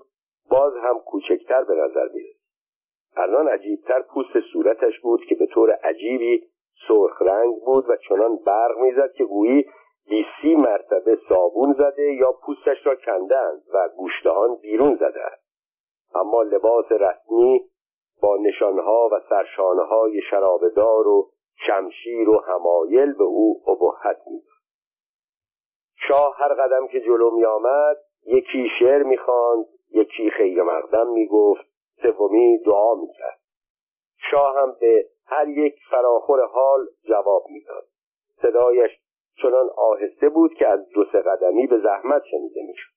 باز 0.51 0.73
هم 0.77 0.99
کوچکتر 1.07 1.65
به 1.65 1.75
نظر 1.75 2.09
می‌رسید. 2.15 2.41
الان 3.17 3.49
عجیبتر 3.49 4.03
پوست 4.03 4.41
صورتش 4.53 5.01
بود 5.01 5.25
که 5.25 5.35
به 5.35 5.47
طور 5.47 5.71
عجیبی 5.71 6.47
سرخ 6.89 7.23
رنگ 7.23 7.55
بود 7.65 7.85
و 7.89 7.97
چنان 7.97 8.37
برق 8.47 8.79
می‌زد 8.79 9.13
که 9.13 9.25
گویی 9.25 9.65
بیسی 10.09 10.55
مرتبه 10.55 11.19
صابون 11.29 11.73
زده 11.73 12.13
یا 12.13 12.33
پوستش 12.33 12.87
را 12.87 12.97
کندند 12.97 13.63
و 13.75 13.89
گوشتهان 13.97 14.55
بیرون 14.55 14.97
زده 14.97 15.25
اما 16.15 16.43
لباس 16.43 16.93
رسمی 16.93 17.71
با 18.23 18.37
نشانها 18.37 19.09
و 19.13 19.21
سرشانهای 19.29 20.21
شرابدار 20.31 21.09
و 21.09 21.31
شمشیر 21.67 22.29
و 22.29 22.39
همایل 22.39 23.13
به 23.13 23.25
او 23.25 23.63
ابهت 23.67 24.19
می‌داد. 24.27 24.61
شاه 26.09 26.37
هر 26.37 26.55
قدم 26.55 26.87
که 26.87 27.01
جلو 27.01 27.31
می 27.31 27.45
آمد 27.45 27.97
یکی 28.27 28.69
شعر 28.79 29.03
می‌خواند 29.03 29.67
یکی 29.91 30.31
خیر 30.31 30.63
مقدم 30.63 31.07
می‌گفت 31.07 31.67
سومی 32.03 32.59
دعا 32.59 32.95
می‌کرد. 32.95 33.41
شاه 34.31 34.57
هم 34.57 34.77
به 34.81 35.07
هر 35.27 35.49
یک 35.49 35.75
فراخور 35.91 36.47
حال 36.47 36.87
جواب 37.09 37.45
می‌داد. 37.49 37.85
صدایش 38.43 38.91
چنان 39.43 39.71
آهسته 39.77 40.29
بود 40.29 40.55
که 40.55 40.69
از 40.69 40.89
دو 40.89 41.05
سه 41.13 41.19
قدمی 41.19 41.67
به 41.67 41.79
زحمت 41.79 42.23
شنیده 42.31 42.61
می‌شد. 42.67 42.91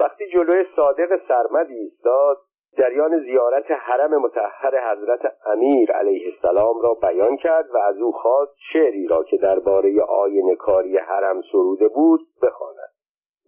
وقتی 0.00 0.28
جلوی 0.28 0.64
صادق 0.76 1.20
سرمد 1.28 1.70
ایستاد 1.70 2.38
جریان 2.78 3.20
زیارت 3.20 3.70
حرم 3.70 4.22
متحر 4.22 4.92
حضرت 4.92 5.36
امیر 5.46 5.92
علیه 5.92 6.34
السلام 6.34 6.80
را 6.80 6.94
بیان 6.94 7.36
کرد 7.36 7.70
و 7.70 7.76
از 7.76 7.96
او 7.98 8.12
خواست 8.12 8.52
شعری 8.72 9.06
را 9.06 9.24
که 9.24 9.36
درباره 9.36 10.02
آینه 10.02 10.54
کاری 10.54 10.98
حرم 10.98 11.42
سروده 11.52 11.88
بود 11.88 12.20
بخواند. 12.42 12.90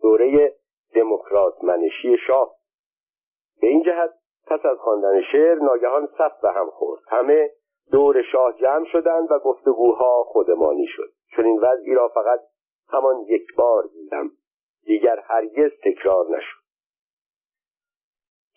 دوره 0.02 0.54
دموکرات 0.94 1.64
منشی 1.64 2.16
شاه. 2.26 2.54
به 3.60 3.66
این 3.66 3.82
جهت 3.82 4.10
پس 4.46 4.66
از 4.66 4.78
خواندن 4.78 5.22
شعر 5.32 5.54
ناگهان 5.54 6.06
صف 6.18 6.40
به 6.42 6.52
هم 6.52 6.70
خورد. 6.70 7.00
همه 7.08 7.50
دور 7.92 8.22
شاه 8.32 8.52
جمع 8.52 8.84
شدند 8.84 9.30
و 9.30 9.38
گفتگوها 9.38 10.24
خودمانی 10.24 10.86
شد. 10.86 11.17
چون 11.36 11.44
این 11.44 11.58
وضعی 11.58 11.94
را 11.94 12.08
فقط 12.08 12.40
همان 12.88 13.20
یک 13.28 13.54
بار 13.56 13.82
دیدم. 13.92 14.30
دیگر 14.84 15.20
هرگز 15.20 15.70
تکرار 15.84 16.26
نشد. 16.36 16.58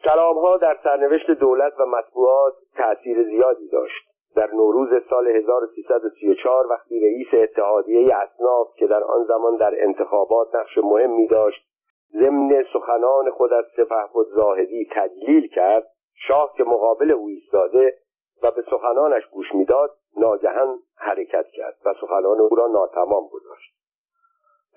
کلام 0.04 0.38
ها 0.38 0.58
در 0.58 0.80
سرنوشت 0.84 1.32
دولت 1.32 1.74
و 1.80 1.86
مطبوعات 1.86 2.54
تأثیر 2.76 3.24
زیادی 3.24 3.68
داشت. 3.68 4.12
در 4.36 4.52
نوروز 4.54 4.90
سال 5.10 5.28
1334 5.28 6.68
وقتی 6.68 7.00
رئیس 7.00 7.28
اتحادیه 7.34 8.16
اصناف 8.16 8.68
که 8.76 8.88
در 8.88 9.04
آن 9.04 9.26
زمان 9.26 9.58
در 9.58 9.84
انتخابات 9.84 10.56
نقش 10.56 10.78
مهمی 10.78 11.28
داشت 11.28 11.72
ضمن 12.14 12.64
سخنان 12.74 13.32
خود 13.32 13.54
از 13.54 13.66
سپهبد 13.78 14.26
زاهدی 14.36 14.88
تجلیل 14.92 15.48
کرد 15.48 15.88
شاه 16.28 16.54
که 16.58 16.64
مقابل 16.64 17.12
او 17.12 17.28
ایستاده 17.28 17.98
و 18.44 18.52
به 18.52 18.62
سخنانش 18.62 19.28
گوش 19.32 19.56
می‌داد 19.56 19.90
ناگهان 20.18 20.80
حرکت 20.98 21.46
کرد 21.54 21.78
و 21.86 21.94
سخنان 22.02 22.40
او 22.40 22.56
را 22.56 22.68
ناتمام 22.68 23.28
گذاشت. 23.28 23.74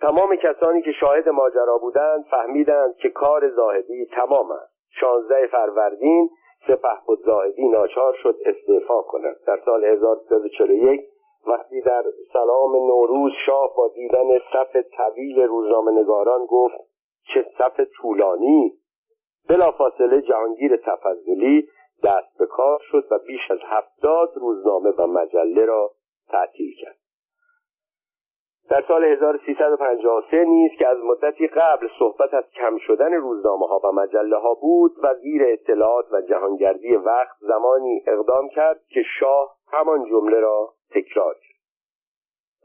تمام 0.01 0.37
کسانی 0.37 0.83
که 0.83 0.93
شاهد 0.93 1.29
ماجرا 1.29 1.79
بودند 1.79 2.25
فهمیدند 2.25 2.97
که 2.97 3.09
کار 3.09 3.51
زاهدی 3.51 4.07
تمام 4.07 4.51
است. 4.51 4.75
شانزده 5.01 5.47
فروردین 5.47 6.31
سپهبد 6.67 7.19
زاهدی 7.27 7.69
ناچار 7.69 8.15
شد 8.23 8.37
استعفا 8.47 9.03
کند. 9.03 9.37
در 9.47 9.61
سال 9.65 9.85
1341 9.85 11.01
وقتی 11.47 11.81
در 11.81 12.05
سلام 12.33 12.77
نوروز 12.77 13.33
شاه 13.47 13.75
با 13.77 13.89
دیدن 13.95 14.39
صف 14.39 14.77
طویل 14.97 15.41
روزنامه 15.41 15.93
نگاران 15.93 16.47
گفت 16.47 16.75
چه 17.35 17.47
صف 17.59 17.81
طولانی 17.97 18.73
بلافاصله 19.49 20.23
جهانگیر 20.23 20.77
تفضلی 20.77 21.69
دست 22.05 22.39
به 22.39 22.47
کار 22.47 22.81
شد 22.91 23.07
و 23.11 23.19
بیش 23.19 23.51
از 23.51 23.59
هفتاد 23.63 24.33
روزنامه 24.37 24.91
و 24.91 25.07
مجله 25.07 25.65
را 25.65 25.91
تعطیل 26.29 26.75
کرد. 26.81 26.97
در 28.71 28.85
سال 28.89 29.05
1353 29.05 30.45
نیز 30.45 30.71
که 30.79 30.89
از 30.89 30.99
مدتی 30.99 31.47
قبل 31.47 31.89
صحبت 31.99 32.35
از 32.35 32.45
کم 32.51 32.79
شدن 32.79 33.13
روزنامه 33.13 33.67
ها 33.67 33.81
و 33.85 33.93
مجله 33.93 34.37
ها 34.37 34.55
بود 34.55 34.93
وزیر 35.03 35.43
اطلاعات 35.47 36.13
و 36.13 36.21
جهانگردی 36.21 36.97
وقت 36.97 37.37
زمانی 37.41 38.03
اقدام 38.07 38.49
کرد 38.49 38.81
که 38.89 39.03
شاه 39.21 39.57
همان 39.73 40.05
جمله 40.05 40.41
را 40.41 40.75
تکرار 40.91 41.35
کرد. 41.35 41.55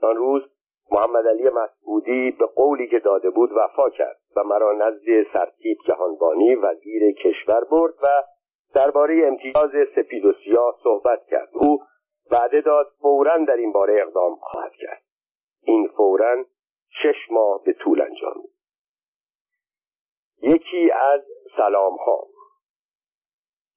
آن 0.04 0.16
روز 0.16 0.44
محمد 0.92 1.28
علی 1.28 1.50
مسعودی 1.50 2.32
به 2.32 2.46
قولی 2.46 2.88
که 2.88 3.00
داده 3.00 3.30
بود 3.30 3.52
وفا 3.52 3.90
کرد 3.90 4.18
و 4.36 4.44
مرا 4.44 4.74
نزد 4.74 5.24
سرتیب 5.34 5.78
جهانبانی 5.88 6.56
وزیر 6.56 7.12
کشور 7.12 7.64
برد 7.72 7.94
و 8.04 8.08
درباره 8.74 9.28
امتیاز 9.28 9.72
سپید 9.96 10.26
و 10.26 10.34
سیاه 10.44 10.76
صحبت 10.84 11.26
کرد. 11.26 11.50
او 11.54 11.82
وعده 12.32 12.62
داد 12.62 12.88
فورا 13.02 13.38
در 13.38 13.56
این 13.56 13.72
باره 13.72 14.02
اقدام 14.02 14.36
خواهد 14.36 14.74
کرد. 14.74 15.02
این 15.64 15.88
فورا 15.88 16.46
شش 16.90 17.32
ماه 17.32 17.64
به 17.64 17.74
طول 17.74 18.02
انجام 18.02 18.44
یکی 20.42 20.92
از 20.92 21.22
سلام 21.58 21.96
ها 21.96 22.28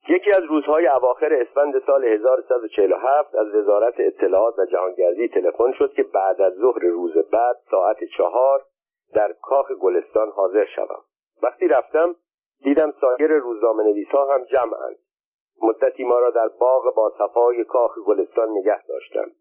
یکی 0.08 0.32
از 0.32 0.42
روزهای 0.42 0.86
اواخر 0.86 1.34
اسفند 1.34 1.74
سال 1.86 2.04
1147 2.04 3.34
از 3.34 3.54
وزارت 3.54 3.94
اطلاعات 3.98 4.58
و 4.58 4.64
جهانگردی 4.64 5.28
تلفن 5.28 5.72
شد 5.72 5.92
که 5.92 6.02
بعد 6.02 6.40
از 6.40 6.54
ظهر 6.54 6.80
روز 6.80 7.12
بعد 7.32 7.56
ساعت 7.70 7.96
چهار 8.16 8.64
در 9.14 9.32
کاخ 9.42 9.72
گلستان 9.72 10.30
حاضر 10.30 10.64
شوم. 10.64 11.04
وقتی 11.42 11.68
رفتم 11.68 12.16
دیدم 12.64 12.94
سایر 13.00 13.32
روزنامه 13.32 13.82
نویس 13.82 14.08
ها 14.08 14.34
هم 14.34 14.44
جمعند 14.44 14.96
مدتی 15.62 16.04
ما 16.04 16.18
را 16.18 16.30
در 16.30 16.48
باغ 16.48 16.94
با 16.94 17.12
صفای 17.18 17.64
کاخ 17.64 17.98
گلستان 18.06 18.48
نگه 18.50 18.86
داشتند. 18.86 19.32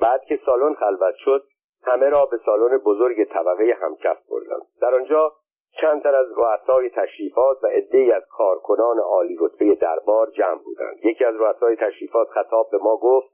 بعد 0.00 0.24
که 0.24 0.40
سالن 0.46 0.74
خلوت 0.74 1.14
شد 1.14 1.44
همه 1.82 2.08
را 2.08 2.26
به 2.26 2.38
سالن 2.46 2.78
بزرگ 2.78 3.24
طبقه 3.24 3.76
همکف 3.80 4.18
بردم. 4.30 4.60
در 4.80 4.94
آنجا 4.94 5.32
چند 5.80 6.02
تن 6.02 6.14
از 6.14 6.26
رؤسای 6.36 6.90
تشریفات 6.90 7.64
و 7.64 7.66
عدهای 7.66 8.12
از 8.12 8.22
کارکنان 8.30 8.98
عالی 8.98 9.36
رتبه 9.40 9.74
دربار 9.74 10.30
جمع 10.30 10.62
بودند. 10.64 11.04
یکی 11.04 11.24
از 11.24 11.34
رؤسای 11.36 11.76
تشریفات 11.76 12.28
خطاب 12.28 12.70
به 12.70 12.78
ما 12.78 12.96
گفت 12.96 13.32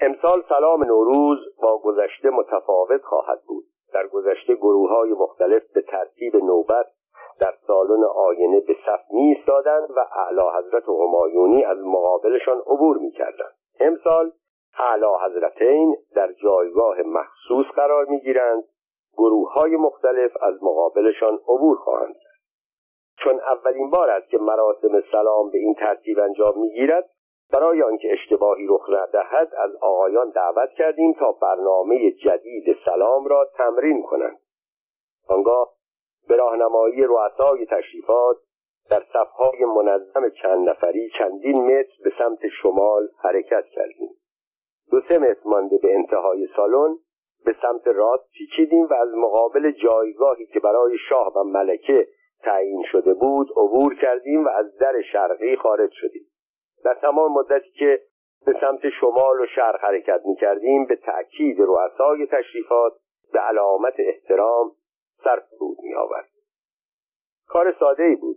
امسال 0.00 0.44
سلام 0.48 0.84
نوروز 0.84 1.38
با 1.62 1.78
گذشته 1.78 2.30
متفاوت 2.30 3.02
خواهد 3.02 3.42
بود. 3.46 3.64
در 3.92 4.06
گذشته 4.06 4.54
گروه 4.54 4.90
های 4.90 5.12
مختلف 5.12 5.62
به 5.74 5.82
ترتیب 5.82 6.36
نوبت 6.36 6.86
در 7.40 7.54
سالن 7.66 8.04
آینه 8.04 8.60
به 8.60 8.76
صف 8.86 9.10
می 9.10 9.44
و 9.96 10.06
اعلی 10.16 10.58
حضرت 10.58 10.88
همایونی 10.88 11.64
از 11.64 11.78
مقابلشان 11.78 12.58
عبور 12.58 12.96
می 12.98 13.10
کردند 13.10 13.54
امسال 13.80 14.32
اعلی 14.78 15.06
حضرتین 15.24 15.96
در 16.14 16.32
جایگاه 16.32 17.02
مخصوص 17.02 17.66
قرار 17.76 18.04
می‌گیرند. 18.04 18.64
گروه 19.16 19.52
های 19.52 19.76
مختلف 19.76 20.32
از 20.42 20.62
مقابلشان 20.62 21.34
عبور 21.48 21.76
خواهند 21.76 22.14
چون 23.16 23.40
اولین 23.40 23.90
بار 23.90 24.10
است 24.10 24.28
که 24.28 24.38
مراسم 24.38 25.00
سلام 25.12 25.50
به 25.50 25.58
این 25.58 25.74
ترتیب 25.74 26.18
انجام 26.18 26.60
می‌گیرد 26.60 27.10
برای 27.52 27.82
آنکه 27.82 28.12
اشتباهی 28.12 28.66
رخ 28.66 28.88
ندهد 28.88 29.54
از 29.56 29.76
آقایان 29.80 30.30
دعوت 30.30 30.70
کردیم 30.70 31.12
تا 31.12 31.32
برنامه 31.32 32.10
جدید 32.10 32.76
سلام 32.84 33.26
را 33.26 33.48
تمرین 33.56 34.02
کنند. 34.02 34.38
آنگاه 35.28 35.68
به 36.28 36.36
راهنمایی 36.36 37.02
رؤسای 37.02 37.66
تشریفات 37.66 38.36
در 38.90 39.02
صفهای 39.12 39.64
منظم 39.64 40.28
چند 40.42 40.68
نفری 40.68 41.10
چندین 41.18 41.64
متر 41.64 41.92
به 42.04 42.12
سمت 42.18 42.48
شمال 42.62 43.08
حرکت 43.18 43.64
کردیم. 43.64 44.10
دو 44.90 45.00
سه 45.08 45.18
متر 45.18 45.40
مانده 45.44 45.78
به 45.82 45.94
انتهای 45.94 46.48
سالن 46.56 46.96
به 47.44 47.56
سمت 47.62 47.86
راست 47.86 48.30
پیچیدیم 48.32 48.86
و 48.86 48.94
از 48.94 49.08
مقابل 49.14 49.70
جایگاهی 49.70 50.46
که 50.46 50.60
برای 50.60 50.96
شاه 51.08 51.32
و 51.36 51.44
ملکه 51.44 52.08
تعیین 52.42 52.84
شده 52.92 53.14
بود 53.14 53.50
عبور 53.50 53.94
کردیم 53.94 54.44
و 54.44 54.48
از 54.48 54.76
در 54.76 55.02
شرقی 55.12 55.56
خارج 55.56 55.90
شدیم. 55.92 56.26
در 56.84 56.94
تمام 56.94 57.32
مدتی 57.32 57.70
که 57.70 58.00
به 58.46 58.56
سمت 58.60 58.90
شمال 59.00 59.40
و 59.40 59.46
شرق 59.46 59.80
حرکت 59.80 60.20
می 60.24 60.36
کردیم 60.36 60.86
به 60.86 60.96
تأکید 60.96 61.60
رؤسای 61.60 62.26
تشریفات 62.26 62.92
به 63.32 63.38
علامت 63.38 63.94
احترام 63.98 64.72
سر 65.24 65.42
فرود 65.50 65.76
می 65.82 65.94
آورد. 65.94 66.28
کار 67.48 67.76
ساده 67.80 68.02
ای 68.02 68.16
بود. 68.16 68.36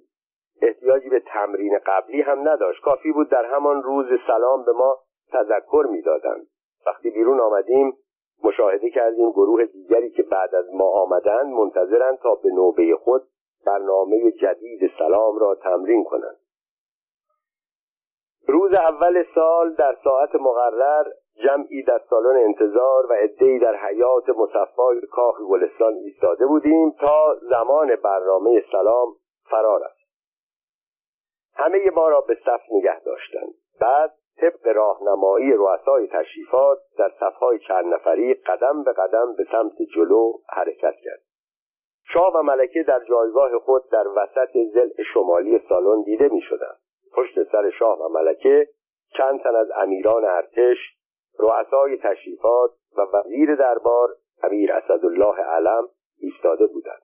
احتیاجی 0.61 1.09
به 1.09 1.19
تمرین 1.19 1.79
قبلی 1.85 2.21
هم 2.21 2.49
نداشت. 2.49 2.81
کافی 2.81 3.11
بود 3.11 3.29
در 3.29 3.45
همان 3.45 3.83
روز 3.83 4.05
سلام 4.27 4.65
به 4.65 4.71
ما 4.71 4.97
تذکر 5.31 5.87
می‌دادند. 5.91 6.47
وقتی 6.85 7.09
بیرون 7.09 7.39
آمدیم 7.39 7.97
مشاهده 8.43 8.89
کردیم 8.89 9.31
گروه 9.31 9.65
دیگری 9.65 10.09
که 10.09 10.23
بعد 10.23 10.55
از 10.55 10.65
ما 10.73 10.85
آمدند 10.85 11.53
منتظرند 11.53 12.17
تا 12.17 12.35
به 12.35 12.49
نوبه 12.49 12.95
خود 12.95 13.21
برنامه 13.65 14.31
جدید 14.31 14.91
سلام 14.99 15.37
را 15.37 15.55
تمرین 15.55 16.03
کنند. 16.03 16.37
روز 18.47 18.73
اول 18.73 19.23
سال 19.35 19.73
در 19.73 19.97
ساعت 20.03 20.35
مقرر 20.35 21.05
جمعی 21.43 21.83
در 21.83 22.01
سالن 22.09 22.43
انتظار 22.43 23.05
و 23.05 23.13
عدهای 23.13 23.59
در 23.59 23.75
حیات 23.75 24.29
مصفای 24.29 25.01
کاخ 25.11 25.41
گلستان 25.49 25.93
ایستاده 25.93 26.45
بودیم 26.45 26.91
تا 26.91 27.35
زمان 27.41 27.95
برنامه 27.95 28.63
سلام 28.71 29.07
فرار 29.49 29.83
است. 29.83 30.07
همه 31.55 31.89
ما 31.93 32.09
را 32.09 32.21
به 32.21 32.37
صف 32.45 32.61
نگه 32.71 32.99
داشتند. 32.99 33.53
بعد 33.81 34.13
طبق 34.41 34.67
راهنمایی 34.67 35.53
رؤسای 35.53 36.07
تشریفات 36.07 36.77
در 36.97 37.11
صفهای 37.19 37.59
چند 37.59 37.93
نفری 37.93 38.33
قدم 38.33 38.83
به 38.83 38.93
قدم 38.93 39.33
به 39.37 39.47
سمت 39.51 39.81
جلو 39.95 40.33
حرکت 40.49 40.95
کرد. 41.03 41.21
شاه 42.13 42.33
و 42.35 42.41
ملکه 42.41 42.83
در 42.83 42.99
جایگاه 43.09 43.59
خود 43.59 43.89
در 43.91 44.07
وسط 44.07 44.57
زل 44.73 44.89
شمالی 45.13 45.61
سالن 45.69 46.01
دیده 46.01 46.29
می 46.29 46.41
شدند 46.41 46.77
پشت 47.13 47.51
سر 47.51 47.69
شاه 47.69 48.01
و 48.01 48.09
ملکه 48.09 48.67
چند 49.17 49.41
تن 49.41 49.55
از 49.55 49.71
امیران 49.75 50.25
ارتش 50.25 50.77
رؤسای 51.39 51.97
تشریفات 51.97 52.71
و 52.97 53.01
وزیر 53.01 53.55
دربار 53.55 54.09
امیر 54.43 54.73
اسدالله 54.73 55.35
علم 55.35 55.89
ایستاده 56.19 56.67
بودند. 56.67 57.01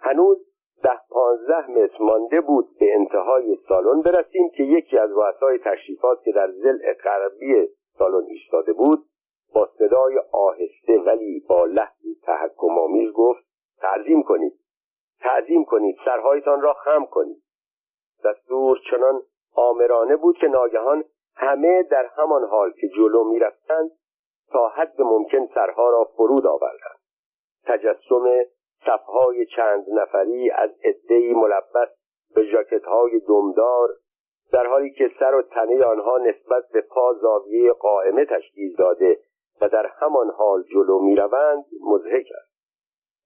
هنوز 0.00 0.38
ده 0.82 1.00
پانزده 1.10 1.70
متر 1.70 2.02
مانده 2.02 2.40
بود 2.40 2.78
به 2.80 2.94
انتهای 2.94 3.58
سالن 3.68 4.02
برسیم 4.02 4.50
که 4.56 4.62
یکی 4.62 4.98
از 4.98 5.10
رؤسای 5.10 5.58
تشریفات 5.58 6.22
که 6.22 6.32
در 6.32 6.50
زل 6.50 6.92
غربی 7.04 7.68
سالن 7.98 8.26
ایستاده 8.26 8.72
بود 8.72 9.06
با 9.54 9.70
صدای 9.78 10.18
آهسته 10.32 10.98
ولی 11.06 11.44
با 11.48 11.64
لحظی 11.64 12.16
تحکم 12.22 12.78
آمیز 12.78 13.12
گفت 13.12 13.46
تعظیم 13.80 14.22
کنید 14.22 14.52
تعظیم 15.20 15.64
کنید 15.64 15.96
سرهایتان 16.04 16.60
را 16.60 16.72
خم 16.72 17.04
کنید. 17.04 17.42
دستور 18.24 18.78
چنان 18.90 19.22
آمرانه 19.54 20.16
بود 20.16 20.38
که 20.38 20.46
ناگهان 20.46 21.04
همه 21.36 21.82
در 21.82 22.06
همان 22.16 22.44
حال 22.44 22.72
که 22.72 22.88
جلو 22.88 23.24
می‌رفتند 23.24 23.90
تا 24.52 24.68
حد 24.68 25.00
ممکن 25.02 25.46
سرها 25.54 25.90
را 25.90 26.04
فرود 26.16 26.46
آوردند. 26.46 26.98
تجسم 27.64 28.44
صفهای 28.86 29.46
چند 29.46 29.86
نفری 29.88 30.50
از 30.50 30.70
عدهای 30.84 31.34
ملبس 31.34 31.88
به 32.34 32.44
ژاکتهای 32.44 33.20
دمدار 33.20 33.88
در 34.52 34.66
حالی 34.66 34.90
که 34.90 35.10
سر 35.18 35.34
و 35.34 35.42
تنه 35.42 35.84
آنها 35.84 36.18
نسبت 36.18 36.68
به 36.72 36.80
پا 36.80 37.14
زاویه 37.14 37.72
قائمه 37.72 38.24
تشکیل 38.24 38.76
داده 38.76 39.18
و 39.60 39.68
در 39.68 39.86
همان 39.86 40.30
حال 40.30 40.62
جلو 40.62 40.98
می‌روند 41.00 41.64
مضحک 41.80 42.26
است 42.40 42.56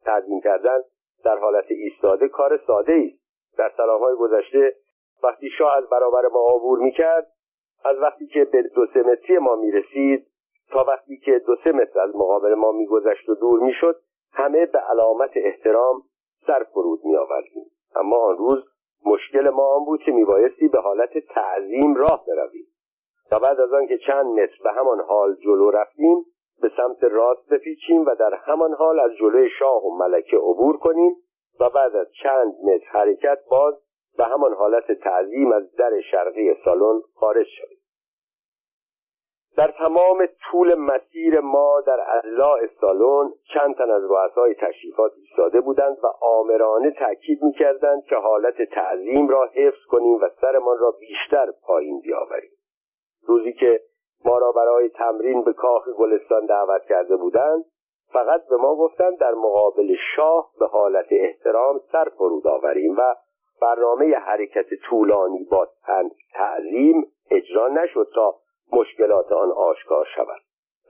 تعظیم 0.05 0.40
کردن 0.40 0.83
در 1.25 1.37
حالت 1.38 1.64
ایستاده 1.68 2.29
کار 2.29 2.61
ساده 2.66 2.92
است. 2.92 3.20
در 3.59 3.73
سلامهای 3.77 4.14
گذشته 4.14 4.77
وقتی 5.23 5.51
شاه 5.59 5.77
از 5.77 5.88
برابر 5.88 6.27
ما 6.33 6.55
عبور 6.55 6.79
می‌کرد 6.79 7.27
از 7.85 7.97
وقتی 7.99 8.27
که 8.27 8.45
به 8.45 8.62
دو 8.62 8.87
سه 8.95 9.03
متری 9.03 9.38
ما 9.38 9.57
می‌رسید 9.57 10.27
تا 10.71 10.85
وقتی 10.85 11.16
که 11.16 11.38
دو 11.47 11.57
سه 11.64 11.73
متر 11.73 12.01
از 12.01 12.16
مقابل 12.16 12.55
ما 12.55 12.73
میگذشت 12.73 13.29
و 13.29 13.35
دور 13.35 13.61
می‌شد 13.61 13.97
همه 14.33 14.66
به 14.66 14.79
علامت 14.79 15.31
احترام 15.35 16.03
سر 16.47 16.66
فرود 16.73 17.01
می 17.05 17.16
آوردیم 17.16 17.64
اما 17.97 18.16
آن 18.16 18.37
روز 18.37 18.64
مشکل 19.07 19.49
ما 19.49 19.75
آن 19.77 19.85
بود 19.85 20.01
که 20.03 20.12
میبایستی 20.12 20.69
به 20.69 20.81
حالت 20.81 21.19
تعظیم 21.19 21.95
راه 21.95 22.25
برویم. 22.27 22.66
و 23.33 23.38
بعد 23.38 23.61
از 23.61 23.73
آنکه 23.73 23.99
چند 23.99 24.27
متر 24.27 24.62
به 24.64 24.73
همان 24.73 25.01
حال 25.01 25.35
جلو 25.35 25.71
رفتیم 25.71 26.25
به 26.62 26.71
سمت 26.77 27.05
راست 27.05 27.49
بپیچیم 27.49 28.07
و 28.07 28.14
در 28.14 28.35
همان 28.35 28.75
حال 28.75 29.01
از 29.01 29.11
جلوی 29.16 29.49
شاه 29.59 29.85
و 29.85 29.97
ملکه 29.97 30.37
عبور 30.37 30.77
کنیم 30.77 31.16
و 31.61 31.71
بعد 31.71 31.97
از 31.97 32.07
چند 32.23 32.55
متر 32.64 32.87
حرکت 32.87 33.38
باز 33.51 33.75
به 34.18 34.25
همان 34.25 34.55
حالت 34.55 34.92
تعظیم 34.92 35.53
از 35.53 35.75
در 35.77 36.01
شرقی 36.11 36.55
سالن 36.64 37.01
خارج 37.14 37.46
شویم 37.46 37.81
در 39.57 39.75
تمام 39.79 40.27
طول 40.51 40.75
مسیر 40.75 41.40
ما 41.40 41.81
در 41.81 42.01
اضلاع 42.18 42.66
سالن 42.81 43.33
چند 43.55 43.75
تن 43.75 43.90
از 43.90 44.03
رؤسای 44.11 44.55
تشریفات 44.55 45.12
ایستاده 45.16 45.61
بودند 45.61 45.96
و 46.03 46.07
آمرانه 46.20 46.90
تاکید 46.90 47.42
می‌کردند 47.42 48.05
که 48.05 48.16
حالت 48.16 48.62
تعظیم 48.62 49.29
را 49.29 49.46
حفظ 49.55 49.85
کنیم 49.90 50.14
و 50.14 50.29
سرمان 50.40 50.79
را 50.79 50.90
بیشتر 51.01 51.53
پایین 51.62 52.01
بیاوریم. 52.01 52.51
روزی 53.27 53.53
که 53.53 53.81
ما 54.25 54.38
را 54.38 54.53
برای 54.53 54.88
تمرین 54.88 55.44
به 55.44 55.53
کاخ 55.53 55.88
گلستان 55.88 56.46
دعوت 56.46 56.83
کرده 56.85 57.16
بودند 57.16 57.64
فقط 58.12 58.46
به 58.49 58.57
ما 58.57 58.77
گفتند 58.77 59.18
در 59.18 59.35
مقابل 59.35 59.94
شاه 60.16 60.51
به 60.61 60.66
حالت 60.66 61.07
احترام 61.11 61.81
سر 61.92 62.09
فرود 62.18 62.46
آوریم 62.46 62.96
و 62.99 63.14
برنامه 63.61 64.14
حرکت 64.16 64.75
طولانی 64.88 65.44
با 65.51 65.68
تعظیم 66.33 67.12
اجرا 67.31 67.68
نشد 67.68 68.09
تا 68.14 68.35
مشکلات 68.73 69.33
آن 69.33 69.53
آشکار 69.53 70.07
شود. 70.16 70.40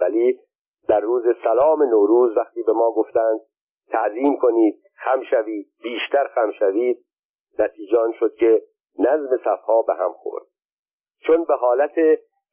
ولی 0.00 0.40
در 0.88 1.00
روز 1.00 1.24
سلام 1.44 1.82
نوروز 1.82 2.36
وقتی 2.36 2.62
به 2.62 2.72
ما 2.72 2.92
گفتند 2.92 3.40
تعظیم 3.88 4.36
کنید 4.36 4.82
خم 4.94 5.22
شوید 5.22 5.66
بیشتر 5.82 6.26
خم 6.34 6.50
شوید. 6.58 7.04
نتیجه 7.58 7.98
آن 7.98 8.12
شد 8.12 8.34
که 8.34 8.62
نظم 8.98 9.36
صفها 9.44 9.82
به 9.82 9.94
هم 9.94 10.12
خورد. 10.12 10.46
چون 11.26 11.44
به 11.44 11.54
حالت 11.54 11.94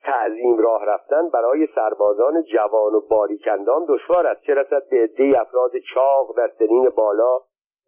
تعظیم 0.03 0.58
راه 0.58 0.86
رفتن 0.86 1.30
برای 1.30 1.67
سربازان 1.75 2.43
جوان 2.43 2.93
و 2.93 3.01
باریکندان 3.01 3.86
دشوار 3.89 4.27
است 4.27 4.41
چه 4.41 4.53
رسد 4.53 4.89
به 4.89 5.03
عده 5.03 5.41
افراد 5.41 5.71
چاق 5.93 6.38
در 6.38 6.51
سنین 6.60 6.89
بالا 6.89 7.39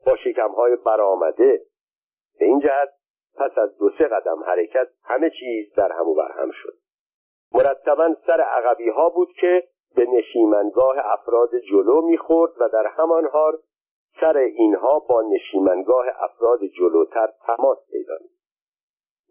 با 0.05 0.15
شکمهای 0.15 0.75
برآمده 0.75 1.61
به 2.39 2.45
این 2.45 2.59
جهت 2.59 2.89
پس 3.35 3.57
از 3.57 3.77
دو 3.77 3.89
سه 3.97 4.07
قدم 4.07 4.43
حرکت 4.43 4.87
همه 5.03 5.29
چیز 5.29 5.73
در 5.75 5.91
هم 5.91 6.07
و 6.07 6.21
هم 6.21 6.51
شد. 6.51 6.73
مرتبا 7.53 8.15
سر 8.27 8.41
عقبی 8.41 8.89
ها 8.89 9.09
بود 9.09 9.29
که 9.41 9.63
به 9.95 10.05
نشیمنگاه 10.05 10.95
افراد 11.03 11.49
جلو 11.71 12.01
می‌خورد 12.01 12.51
و 12.59 12.69
در 12.69 12.87
همان 12.87 13.25
حال 13.25 13.57
سر 14.21 14.37
اینها 14.37 14.99
با 14.99 15.21
نشیمنگاه 15.21 16.05
افراد 16.19 16.59
جلوتر 16.65 17.27
تماس 17.47 17.77
پیدا 17.91 18.13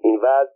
این 0.02 0.16
وضع 0.16 0.50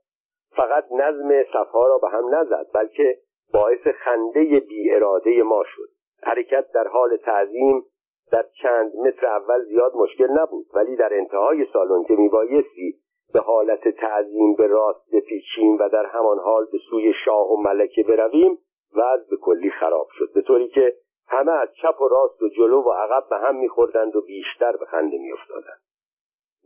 فقط 0.57 0.85
نظم 0.93 1.43
صفها 1.43 1.87
را 1.87 1.99
به 1.99 2.09
هم 2.09 2.35
نزد 2.35 2.67
بلکه 2.75 3.19
باعث 3.53 3.87
خنده 4.05 4.61
بی 4.61 4.95
اراده 4.95 5.43
ما 5.43 5.65
شد. 5.67 5.89
حرکت 6.23 6.73
در 6.73 6.89
حال 6.89 7.17
تعظیم 7.17 7.85
در 8.33 8.45
چند 8.63 8.97
متر 8.97 9.27
اول 9.27 9.65
زیاد 9.65 9.93
مشکل 9.95 10.31
نبود 10.31 10.67
ولی 10.75 10.97
در 10.97 11.15
انتهای 11.15 11.67
سالن 11.73 12.05
که 12.05 12.15
میبایستی 12.15 12.99
به 13.33 13.41
حالت 13.41 13.89
تعظیم 13.89 14.55
به 14.55 14.67
راست 14.67 15.11
بپیچیم 15.13 15.79
و 15.79 15.89
در 15.89 16.07
همان 16.07 16.39
حال 16.39 16.67
به 16.73 16.79
سوی 16.91 17.13
شاه 17.25 17.53
و 17.53 17.57
ملکه 17.57 18.03
برویم 18.03 18.59
وضع 18.97 19.31
به 19.31 19.37
کلی 19.37 19.71
خراب 19.71 20.09
شد. 20.11 20.33
به 20.35 20.43
طوری 20.43 20.69
که 20.69 20.95
همه 21.29 21.53
از 21.53 21.69
چپ 21.83 22.01
و 22.01 22.09
راست 22.09 22.43
و 22.43 22.49
جلو 22.49 22.83
و 22.83 22.91
عقب 22.91 23.29
به 23.31 23.37
هم 23.37 23.57
میخوردند 23.57 24.17
و 24.17 24.21
بیشتر 24.21 24.77
به 24.77 24.85
خنده 24.85 25.19
میافتادند. 25.19 25.81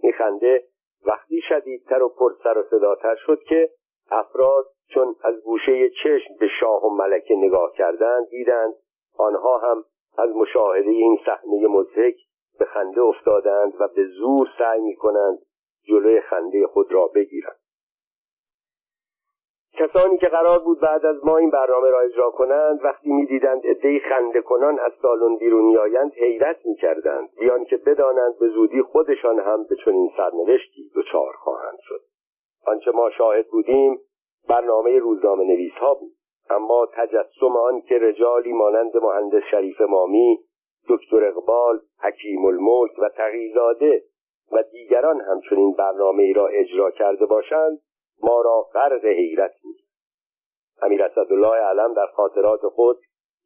این 0.03 0.13
خنده 0.13 0.65
وقتی 1.07 1.41
شدیدتر 1.49 2.03
و 2.03 2.09
پر 2.09 2.33
سر 2.43 2.59
و 2.59 2.63
صداتر 2.71 3.15
شد 3.15 3.43
که 3.43 3.71
افراد 4.11 4.67
چون 4.89 5.17
از 5.23 5.43
گوشه 5.45 5.91
چشم 5.91 6.35
به 6.41 6.49
شاه 6.61 6.85
و 6.85 6.89
ملکه 6.89 7.35
نگاه 7.37 7.73
کردند 7.73 8.29
دیدند 8.29 8.75
آنها 9.19 9.59
هم 9.59 9.85
از 10.19 10.31
مشاهده 10.31 10.91
این 10.91 11.19
صحنه 11.27 11.67
مضحک 11.67 12.17
به 12.59 12.65
خنده 12.65 13.01
افتادند 13.01 13.73
و 13.81 13.89
به 13.89 14.07
زور 14.07 14.49
سعی 14.59 14.81
می 14.81 14.97
کنند 14.97 15.39
جلوی 15.89 16.21
خنده 16.21 16.67
خود 16.67 16.93
را 16.93 17.07
بگیرند. 17.07 17.57
کسانی 19.79 20.19
که 20.19 20.29
قرار 20.29 20.59
بود 20.59 20.81
بعد 20.81 21.07
از 21.07 21.25
ما 21.25 21.37
این 21.37 21.51
برنامه 21.51 21.91
را 21.91 22.01
اجرا 22.01 22.31
کنند 22.31 22.85
وقتی 22.85 23.13
می‌دیدند 23.13 23.67
عدهای 23.67 24.01
خنده 24.01 24.41
کنان 24.41 24.79
از 24.79 24.93
سالن 25.03 25.37
بیرون 25.37 25.65
میآیند 25.65 26.13
حیرت 26.13 26.67
می‌کردند. 26.67 27.29
بیان 27.41 27.65
که 27.65 27.77
بدانند 27.77 28.39
به 28.39 28.49
زودی 28.49 28.83
خودشان 28.83 29.41
هم 29.41 29.65
به 29.65 29.77
چنین 29.85 30.11
سرنوشتی 30.17 30.91
دچار 30.97 31.33
خواهند 31.33 31.79
شد. 31.81 32.01
آنچه 32.67 32.91
ما 32.91 33.11
شاهد 33.11 33.47
بودیم 33.47 34.01
برنامه 34.49 34.99
روزنامه 34.99 35.45
نویس 35.45 35.73
ها 35.73 35.95
بود. 35.95 36.13
اما 36.51 36.87
تجسم 36.93 37.57
آن 37.57 37.81
که 37.81 37.99
رجالی 37.99 38.53
مانند 38.53 38.97
مهندس 38.97 39.43
شریف 39.51 39.81
مامی 39.81 40.39
دکتر 40.89 41.25
اقبال 41.25 41.81
حکیم 42.03 42.45
الملک 42.45 42.99
و 42.99 43.09
تقیزاده 43.09 44.03
و 44.53 44.63
دیگران 44.63 45.21
همچنین 45.21 45.73
برنامه 45.73 46.23
ای 46.23 46.33
را 46.33 46.47
اجرا 46.47 46.91
کرده 46.91 47.27
باشند 47.27 47.79
ما 48.23 48.43
را 48.43 48.63
غرق 48.75 49.05
حیرت 49.05 49.55
می 49.65 49.75
امیر 50.83 51.03
اسدالله 51.03 51.57
علم 51.57 51.95
در 51.95 52.07
خاطرات 52.07 52.61
خود 52.61 52.99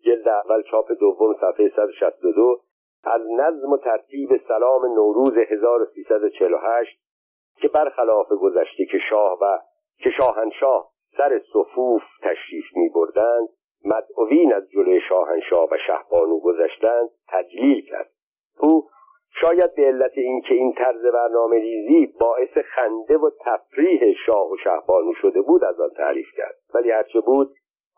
جلد 0.04 0.28
اول 0.28 0.62
چاپ 0.62 0.92
دوم 0.92 1.34
صفحه 1.34 1.72
162 1.76 2.60
از 3.04 3.20
نظم 3.30 3.72
و 3.72 3.76
ترتیب 3.76 4.40
سلام 4.48 4.86
نوروز 4.86 5.32
1348 5.36 7.00
که 7.60 7.68
برخلاف 7.68 8.28
گذشته 8.28 8.84
که 8.84 8.98
شاه 9.10 9.38
و 9.40 9.58
که 9.98 10.10
شاهنشاه 10.10 10.89
سر 11.20 11.40
صفوف 11.52 12.02
تشریف 12.22 12.64
می 12.76 12.88
بردند 12.88 13.48
مدعوین 13.84 14.54
از 14.54 14.70
جلوی 14.70 15.00
شاهنشاه 15.08 15.68
و 15.70 15.76
شهبانو 15.86 16.40
گذشتند 16.40 17.10
تجلیل 17.28 17.86
کرد. 17.86 18.10
او 18.60 18.88
شاید 19.40 19.74
به 19.74 19.82
علت 19.82 20.12
اینکه 20.14 20.54
این 20.54 20.72
طرز 20.72 21.02
برنامه 21.02 21.56
ریزی 21.56 22.14
باعث 22.20 22.58
خنده 22.74 23.18
و 23.18 23.30
تفریح 23.40 24.14
شاه 24.26 24.50
و 24.50 24.56
شهبانو 24.56 25.14
شده 25.14 25.42
بود 25.42 25.64
از 25.64 25.80
آن 25.80 25.90
تعریف 25.96 26.28
کرد. 26.36 26.54
ولی 26.74 26.90
هرچه 26.90 27.20
بود 27.20 27.50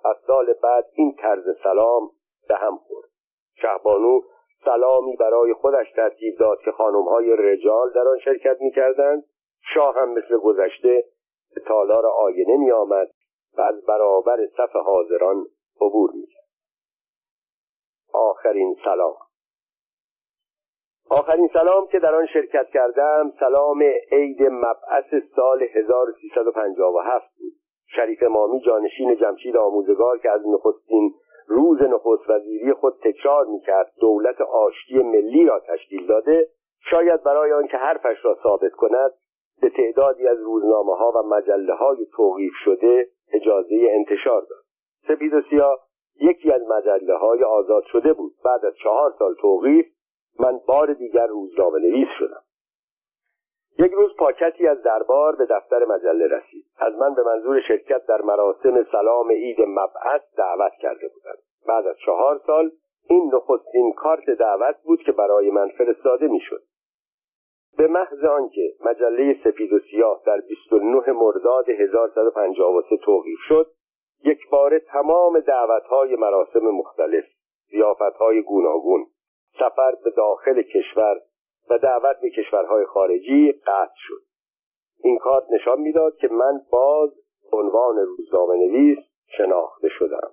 از 0.04 0.16
سال 0.26 0.54
بعد 0.62 0.84
این 0.94 1.14
طرز 1.18 1.44
سلام 1.62 2.10
به 2.48 2.54
هم 2.54 2.76
خورد. 2.76 3.08
شهبانو 3.54 4.20
سلامی 4.64 5.16
برای 5.16 5.54
خودش 5.54 5.92
ترتیب 5.96 6.38
داد 6.38 6.58
که 6.64 6.70
خانمهای 6.70 7.36
رجال 7.36 7.92
در 7.92 8.08
آن 8.08 8.18
شرکت 8.18 8.56
می‌کردند. 8.60 9.24
شاه 9.74 9.96
هم 9.96 10.08
مثل 10.08 10.38
گذشته 10.38 11.04
به 11.54 11.60
تالار 11.60 12.06
آینه 12.06 12.56
می 12.56 12.72
آمد 12.72 13.08
و 13.58 13.60
از 13.60 13.84
برابر 13.88 14.46
صف 14.56 14.76
حاضران 14.76 15.46
عبور 15.80 16.10
می 16.14 16.26
آخرین 18.14 18.76
سلام. 18.84 19.16
آخرین 21.10 21.48
سلام 21.52 21.86
که 21.86 21.98
در 21.98 22.14
آن 22.14 22.26
شرکت 22.26 22.66
کردم 22.74 23.32
سلام 23.40 23.82
عید 24.12 24.42
مبعث 24.42 25.24
سال 25.36 25.62
1357 25.62 27.26
بود. 27.38 27.52
شریف 27.96 28.22
مامی 28.22 28.60
جانشین 28.60 29.16
جمشید 29.16 29.56
آموزگار 29.56 30.18
که 30.18 30.30
از 30.30 30.40
نخستین 30.46 31.14
روز 31.46 31.82
نخست 31.82 32.30
وزیری 32.30 32.72
خود 32.72 32.94
تکرار 33.04 33.46
می‌کرد 33.46 33.92
دولت 34.00 34.40
آشتی 34.40 34.98
ملی 34.98 35.46
را 35.46 35.60
تشکیل 35.60 36.06
داده 36.06 36.48
شاید 36.90 37.22
برای 37.22 37.52
آنکه 37.52 37.76
حرفش 37.76 38.24
را 38.24 38.36
ثابت 38.42 38.72
کند 38.72 39.10
به 39.62 39.70
تعدادی 39.70 40.28
از 40.28 40.38
روزنامه 40.38 40.96
ها 40.96 41.12
و 41.16 41.22
مجله 41.22 41.74
های 41.74 42.06
توقیف 42.16 42.52
شده 42.64 43.08
اجازه 43.32 43.88
انتشار 43.90 44.40
داد. 44.40 44.64
سپید 45.08 45.34
و 45.34 45.42
سیاه 45.50 45.78
یکی 46.20 46.52
از 46.52 46.62
مجله 46.68 47.16
های 47.16 47.44
آزاد 47.44 47.84
شده 47.84 48.12
بود. 48.12 48.32
بعد 48.44 48.64
از 48.64 48.74
چهار 48.82 49.14
سال 49.18 49.34
توقیف 49.34 49.86
من 50.40 50.60
بار 50.66 50.92
دیگر 50.92 51.26
روزنامه 51.26 51.78
نویس 51.78 52.08
شدم. 52.18 52.42
یک 53.78 53.92
روز 53.92 54.16
پاکتی 54.18 54.66
از 54.66 54.82
دربار 54.82 55.36
به 55.36 55.46
دفتر 55.50 55.84
مجله 55.84 56.26
رسید. 56.26 56.64
از 56.78 56.94
من 56.94 57.14
به 57.14 57.22
منظور 57.22 57.60
شرکت 57.68 58.06
در 58.06 58.22
مراسم 58.22 58.84
سلام 58.92 59.30
عید 59.30 59.60
مبعث 59.60 60.22
دعوت 60.36 60.72
کرده 60.80 61.08
بودند. 61.08 61.38
بعد 61.68 61.86
از 61.86 61.96
چهار 62.06 62.40
سال 62.46 62.70
این 63.08 63.30
نخستین 63.34 63.92
کارت 63.92 64.30
دعوت 64.30 64.76
بود 64.84 65.02
که 65.02 65.12
برای 65.12 65.50
من 65.50 65.68
فرستاده 65.68 66.28
می‌شد. 66.28 66.62
به 67.78 67.86
محض 67.86 68.24
آنکه 68.24 68.74
مجله 68.84 69.36
سفید 69.44 69.72
و 69.72 69.78
سیاه 69.90 70.22
در 70.26 70.40
29 70.40 71.12
مرداد 71.12 71.70
1153 71.70 72.96
توقیف 72.96 73.38
شد 73.48 73.70
یک 74.24 74.50
بار 74.50 74.78
تمام 74.78 75.40
دعوتهای 75.40 76.16
مراسم 76.16 76.60
مختلف 76.60 77.24
زیافتهای 77.70 78.42
گوناگون 78.42 79.06
سفر 79.58 79.94
به 80.04 80.10
داخل 80.10 80.62
کشور 80.62 81.20
و 81.70 81.78
دعوت 81.78 82.20
به 82.20 82.30
کشورهای 82.30 82.86
خارجی 82.86 83.52
قطع 83.52 83.94
شد. 83.96 84.22
این 85.04 85.18
کارت 85.18 85.44
نشان 85.50 85.80
می‌داد 85.80 86.16
که 86.16 86.28
من 86.28 86.60
باز 86.70 87.10
عنوان 87.52 87.96
روزنامه 87.96 88.56
نویس 88.56 88.98
شناخته 89.36 89.88
شدم. 89.88 90.30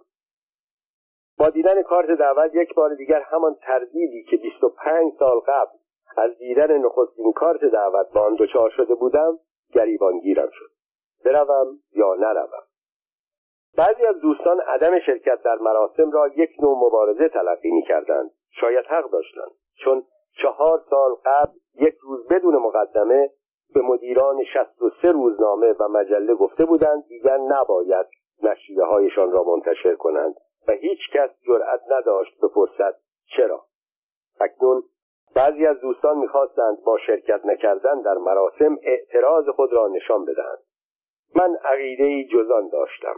با 1.39 1.49
دیدن 1.49 1.81
کارت 1.81 2.19
دعوت 2.19 2.55
یک 2.55 2.73
بار 2.73 2.95
دیگر 2.95 3.21
همان 3.21 3.55
تردیدی 3.61 4.23
که 4.23 4.37
25 4.37 5.13
سال 5.19 5.39
قبل 5.39 5.77
از 6.19 6.37
دیدن 6.37 6.77
نخستین 6.77 7.31
کارت 7.31 7.65
دعوت 7.65 8.13
با 8.13 8.21
آن 8.21 8.35
دچار 8.39 8.69
شده 8.69 8.95
بودم 8.95 9.39
گریبانگیرم 9.73 10.49
شد. 10.53 10.69
بروم 11.25 11.79
یا 11.95 12.15
نروم. 12.19 12.63
بعضی 13.77 14.05
از 14.05 14.19
دوستان 14.19 14.59
عدم 14.59 14.99
شرکت 14.99 15.41
در 15.41 15.55
مراسم 15.55 16.11
را 16.11 16.27
یک 16.27 16.49
نوع 16.61 16.77
مبارزه 16.87 17.29
تلقی 17.29 17.71
می 17.71 17.83
کردند 17.83 18.31
شاید 18.51 18.85
حق 18.85 19.09
داشتند 19.11 19.51
چون 19.83 20.03
چهار 20.41 20.83
سال 20.89 21.15
قبل 21.25 21.53
یک 21.75 21.95
روز 22.01 22.27
بدون 22.27 22.55
مقدمه 22.55 23.29
به 23.73 23.81
مدیران 23.81 24.43
63 24.53 25.11
روزنامه 25.11 25.73
و 25.79 25.87
مجله 25.87 26.35
گفته 26.35 26.65
بودند 26.65 27.07
دیگر 27.07 27.37
نباید 27.37 28.05
نشریه 28.43 28.83
هایشان 28.83 29.31
را 29.31 29.43
منتشر 29.43 29.95
کنند 29.95 30.35
و 30.67 30.71
هیچ 30.71 30.99
کس 31.13 31.29
جرأت 31.47 31.81
نداشت 31.91 32.41
بپرسد 32.41 32.95
چرا. 33.37 33.65
اکنون 34.39 34.83
بعضی 35.35 35.65
از 35.65 35.79
دوستان 35.79 36.17
می‌خواستند 36.17 36.77
با 36.85 36.97
شرکت 36.97 37.45
نکردن 37.45 38.01
در 38.01 38.13
مراسم 38.13 38.77
اعتراض 38.83 39.49
خود 39.49 39.73
را 39.73 39.87
نشان 39.87 40.25
بدهند. 40.25 40.59
من 41.35 41.55
عقیده 41.55 42.23
جزان 42.23 42.69
داشتم. 42.69 43.15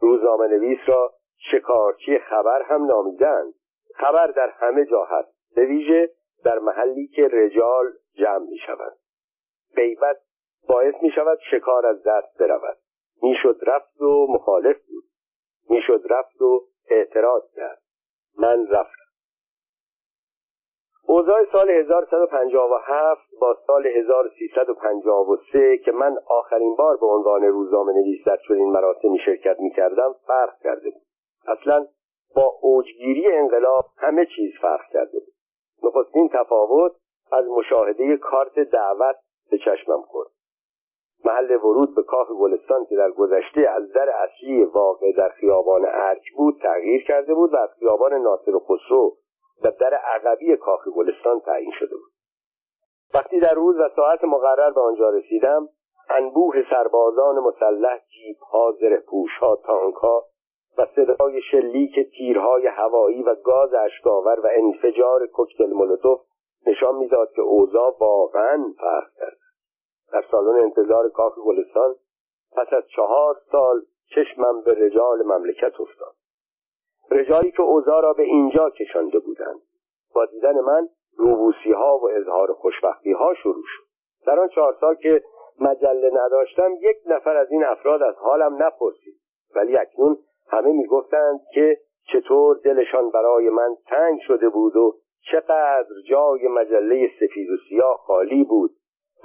روزنامه 0.00 0.46
نویس 0.46 0.78
را 0.86 1.12
شکارچی 1.50 2.18
خبر 2.18 2.62
هم 2.62 2.84
نامیدند. 2.84 3.54
خبر 3.94 4.26
در 4.26 4.48
همه 4.48 4.84
جا 4.84 5.04
هست. 5.04 5.54
به 5.54 5.64
ویژه 5.64 6.10
در 6.44 6.58
محلی 6.58 7.06
که 7.06 7.28
رجال 7.32 7.92
جمع 8.14 8.46
می 8.50 8.58
شود 8.66 8.92
غیبت 9.76 10.16
باعث 10.68 10.94
می 11.02 11.10
شود 11.10 11.38
شکار 11.50 11.86
از 11.86 12.02
دست 12.02 12.38
برود. 12.38 12.76
می‌شد 13.22 13.58
رفت 13.62 14.00
و 14.00 14.26
مخالف 14.30 14.76
بود. 14.88 15.04
می‌شد 15.70 16.02
رفت 16.10 16.42
و 16.42 16.60
اعتراض 16.90 17.42
کرد. 17.56 17.82
من 18.38 18.66
رفتم. 18.66 19.01
اوضاع 21.12 21.44
سال 21.52 21.70
1157 21.70 23.20
با 23.40 23.56
سال 23.66 23.86
1353 23.86 25.78
که 25.78 25.92
من 25.92 26.16
آخرین 26.26 26.76
بار 26.76 26.96
به 26.96 27.06
عنوان 27.06 27.42
روزنامه 27.42 27.92
نویس 27.92 28.24
در 28.26 28.38
چنین 28.48 28.70
مراسمی 28.72 29.18
شرکت 29.18 29.60
می 29.60 29.70
کردم 29.70 30.14
فرق 30.26 30.58
کرده 30.62 30.90
بود. 30.90 31.02
اصلا 31.46 31.86
با 32.36 32.58
اوجگیری 32.62 33.32
انقلاب 33.32 33.84
همه 33.98 34.26
چیز 34.36 34.52
فرق 34.62 34.80
کرده 34.92 35.18
بود. 35.18 35.34
نخستین 35.82 36.28
تفاوت 36.28 36.92
از 37.32 37.44
مشاهده 37.48 38.16
کارت 38.16 38.58
دعوت 38.58 39.16
به 39.50 39.58
چشمم 39.58 40.02
خورد. 40.02 40.28
محل 41.24 41.56
ورود 41.56 41.94
به 41.94 42.02
کاخ 42.02 42.28
گلستان 42.40 42.84
که 42.84 42.96
در 42.96 43.10
گذشته 43.10 43.60
از 43.60 43.92
در 43.92 44.10
اصلی 44.10 44.64
واقع 44.64 45.12
در 45.12 45.28
خیابان 45.28 45.84
ارک 45.84 46.32
بود 46.36 46.60
تغییر 46.62 47.04
کرده 47.04 47.34
بود 47.34 47.54
و 47.54 47.56
از 47.56 47.70
خیابان 47.78 48.14
ناصر 48.14 48.52
خسرو 48.58 49.16
و 49.64 49.70
در 49.80 49.94
عقبی 49.94 50.56
کاخ 50.56 50.88
گلستان 50.88 51.40
تعیین 51.40 51.72
شده 51.78 51.96
بود. 51.96 52.12
وقتی 53.14 53.40
در 53.40 53.54
روز 53.54 53.76
و 53.76 53.88
ساعت 53.96 54.24
مقرر 54.24 54.70
به 54.70 54.80
آنجا 54.80 55.10
رسیدم 55.10 55.68
انبوه 56.10 56.70
سربازان 56.70 57.38
مسلح 57.38 57.98
جیبها 58.08 58.72
زرهپوشها 58.80 59.56
تانکها 59.56 60.24
و 60.78 60.86
صدای 60.96 61.42
شلیک 61.50 62.10
تیرهای 62.16 62.66
هوایی 62.66 63.22
و 63.22 63.34
گاز 63.34 63.74
اشکاور 63.74 64.40
و 64.40 64.48
انفجار 64.52 65.26
کوکتل 65.26 65.72
مولوتوف 65.72 66.20
نشان 66.66 66.94
می‌داد 66.94 67.32
که 67.32 67.42
اوضاع 67.42 67.96
واقعا 68.00 68.64
فرق 68.78 69.12
کرد. 69.16 69.38
در 70.12 70.24
سالن 70.30 70.62
انتظار 70.62 71.08
کاخ 71.08 71.38
گلستان 71.38 71.94
پس 72.56 72.72
از 72.72 72.84
چهار 72.96 73.36
سال 73.52 73.82
چشمم 74.14 74.62
به 74.62 74.74
رجال 74.74 75.22
مملکت 75.22 75.80
افتاد. 75.80 76.14
رجالی 77.12 77.50
که 77.50 77.62
اوضاع 77.62 78.02
را 78.02 78.12
به 78.12 78.22
اینجا 78.22 78.70
کشانده 78.70 79.18
بودند. 79.18 79.60
با 80.14 80.26
دیدن 80.26 80.60
من 80.60 80.88
روبوسی 81.16 81.72
ها 81.72 81.98
و 81.98 82.08
اظهار 82.10 82.52
خوشبختی 82.52 83.12
ها 83.12 83.34
شروع 83.34 83.64
شد. 83.66 83.82
در 84.26 84.40
آن 84.40 84.48
چهار 84.48 84.76
سال 84.80 84.94
که 84.94 85.22
مجله 85.60 86.10
نداشتم 86.14 86.70
یک 86.80 86.96
نفر 87.06 87.36
از 87.36 87.50
این 87.50 87.64
افراد 87.64 88.02
از 88.02 88.14
حالم 88.14 88.62
نپرسید. 88.62 89.14
ولی 89.54 89.76
اکنون 89.76 90.18
همه 90.48 90.72
می‌گفتند 90.72 91.40
که 91.54 91.78
چطور 92.12 92.60
دلشان 92.64 93.10
برای 93.10 93.48
من 93.48 93.76
تنگ 93.86 94.20
شده 94.26 94.48
بود 94.48 94.76
و 94.76 94.94
چقدر 95.30 95.86
جای 96.08 96.48
مجله 96.48 97.10
سفید 97.20 97.50
و 97.50 97.56
سیاه 97.68 97.96
خالی 97.96 98.44
بود 98.44 98.70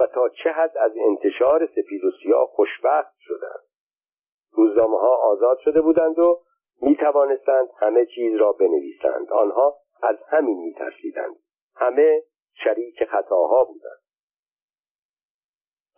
و 0.00 0.06
تا 0.06 0.28
چه 0.28 0.50
حد 0.50 0.78
از 0.78 0.92
انتشار 1.08 1.66
سفید 1.66 2.04
و 2.04 2.10
سیاه 2.22 2.46
خوشبخت 2.46 3.14
شدند 3.18 3.64
روزنامه 4.52 4.98
ها 4.98 5.16
آزاد 5.16 5.58
شده 5.58 5.80
بودند 5.80 6.18
و 6.18 6.40
می 6.82 6.96
توانستند 6.96 7.68
همه 7.78 8.06
چیز 8.06 8.36
را 8.36 8.52
بنویسند. 8.52 9.32
آنها 9.32 9.76
از 10.02 10.16
همین 10.28 10.58
می 10.58 10.74
ترسیدند 10.74 11.36
همه 11.76 12.22
شریک 12.64 13.04
خطاها 13.04 13.64
بودند. 13.64 13.98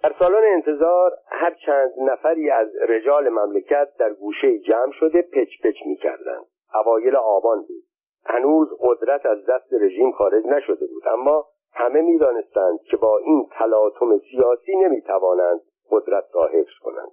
در 0.03 0.14
سالن 0.19 0.45
انتظار 0.45 1.12
هر 1.27 1.55
چند 1.66 1.93
نفری 1.99 2.51
از 2.51 2.69
رجال 2.88 3.29
مملکت 3.29 3.88
در 3.99 4.14
گوشه 4.14 4.59
جمع 4.59 4.93
شده 4.93 5.23
پچ 5.23 5.49
پچ 5.62 5.77
می 5.87 5.97
کردند 5.97 6.47
اوایل 6.75 7.16
آبان 7.16 7.59
بود. 7.59 7.85
هنوز 8.25 8.69
قدرت 8.81 9.27
از 9.27 9.47
دست 9.47 9.73
رژیم 9.73 10.12
خارج 10.12 10.47
نشده 10.47 10.87
بود. 10.87 11.09
اما 11.09 11.47
همه 11.73 12.01
می‌دانستند 12.01 12.81
که 12.90 12.97
با 12.97 13.19
این 13.19 13.49
تلاطم 13.59 14.19
سیاسی 14.19 14.77
نمی‌توانند 14.77 15.61
قدرت 15.90 16.25
را 16.35 16.47
حفظ 16.47 16.79
کنند. 16.83 17.11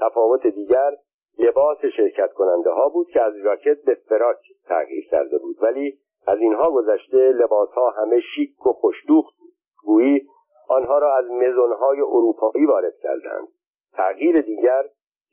تفاوت 0.00 0.46
دیگر 0.46 0.90
لباس 1.38 1.78
شرکت 1.96 2.32
کننده 2.32 2.70
ها 2.70 2.88
بود 2.88 3.08
که 3.08 3.22
از 3.22 3.34
ژاکت 3.42 3.82
به 3.82 3.94
فراک 3.94 4.38
تغییر 4.68 5.08
کرده 5.10 5.38
بود. 5.38 5.56
ولی 5.62 5.98
از 6.26 6.38
اینها 6.38 6.70
گذشته 6.70 7.16
لباس 7.16 7.68
ها 7.68 7.90
همه 7.90 8.20
شیک 8.20 8.66
و 8.66 8.72
خوشدوخت 8.72 9.34
بود. 9.38 9.52
گویی 9.84 10.28
آنها 10.68 10.98
را 10.98 11.16
از 11.16 11.30
مزونهای 11.30 12.00
اروپایی 12.00 12.66
وارد 12.66 12.96
کردند. 13.02 13.48
تغییر 13.92 14.40
دیگر 14.40 14.84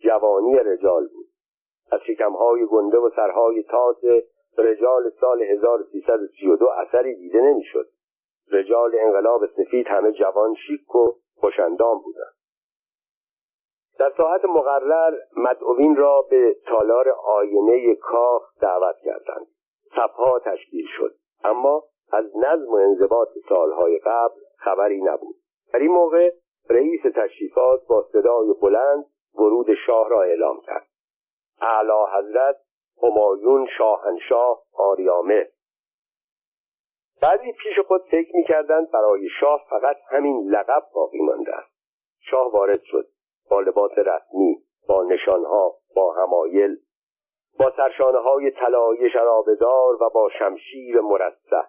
جوانی 0.03 0.55
رجال 0.55 1.07
بود. 1.07 1.25
از 1.91 1.99
شکمهای 2.07 2.65
گنده 2.65 2.97
و 2.97 3.09
سرهای 3.15 3.63
تاز 3.63 4.05
رجال 4.57 5.09
سال 5.21 5.41
1332 5.41 6.67
اثری 6.67 7.15
دیده 7.15 7.41
نمی‌شد. 7.41 7.87
رجال 8.51 8.95
انقلاب 8.99 9.45
سفید 9.45 9.87
همه 9.87 10.11
جوان 10.11 10.55
شیک 10.67 10.95
و 10.95 11.11
خوشندام 11.35 12.01
بودند. 12.03 12.32
در 13.99 14.13
ساعت 14.17 14.45
مقرر 14.45 15.17
مدعوین 15.37 15.95
را 15.95 16.21
به 16.21 16.55
تالار 16.65 17.09
آینه 17.09 17.95
کاخ 17.95 18.59
دعوت 18.61 18.95
کردند. 19.05 19.47
صفها 19.95 20.39
تشکیل 20.39 20.85
شد. 20.97 21.15
اما 21.43 21.83
از 22.11 22.25
نظم 22.37 22.71
و 22.71 22.75
انضباط 22.75 23.27
سالهای 23.49 23.97
قبل 23.97 24.39
خبری 24.57 25.01
نبود. 25.01 25.35
در 25.73 25.79
این 25.79 25.91
موقع 25.91 26.31
رئیس 26.69 27.01
تشریفات 27.15 27.87
با 27.87 28.07
صدای 28.11 28.53
بلند 28.61 29.05
ورود 29.35 29.67
شاه 29.85 30.09
را 30.09 30.21
اعلام 30.21 30.61
کرد. 30.61 30.87
اعلی 31.61 32.17
حضرت 32.17 32.55
همایون 33.03 33.67
شاهنشاه 33.77 34.63
آریامه. 34.73 35.49
بعضی 37.21 37.51
پیش 37.51 37.79
خود 37.87 38.01
فکر 38.01 38.35
می‌کردند 38.35 38.91
برای 38.91 39.29
شاه 39.39 39.65
فقط 39.69 39.97
همین 40.09 40.49
لقب 40.49 40.83
باقی 40.93 41.19
مانده 41.19 41.55
است. 41.55 41.73
شاه 42.19 42.51
وارد 42.51 42.81
شد. 42.83 43.12
با 43.49 43.61
لباس 43.61 43.91
رسمی 43.97 44.57
با 44.87 45.03
نشانها 45.03 45.75
با 45.95 46.13
همایل 46.13 46.77
با 47.59 47.71
سرشانه 47.77 48.19
های 48.19 48.51
طلایی 48.51 49.09
شرابدار 49.09 50.03
و 50.03 50.09
با 50.09 50.29
شمشیر 50.39 51.01
مرصع. 51.01 51.63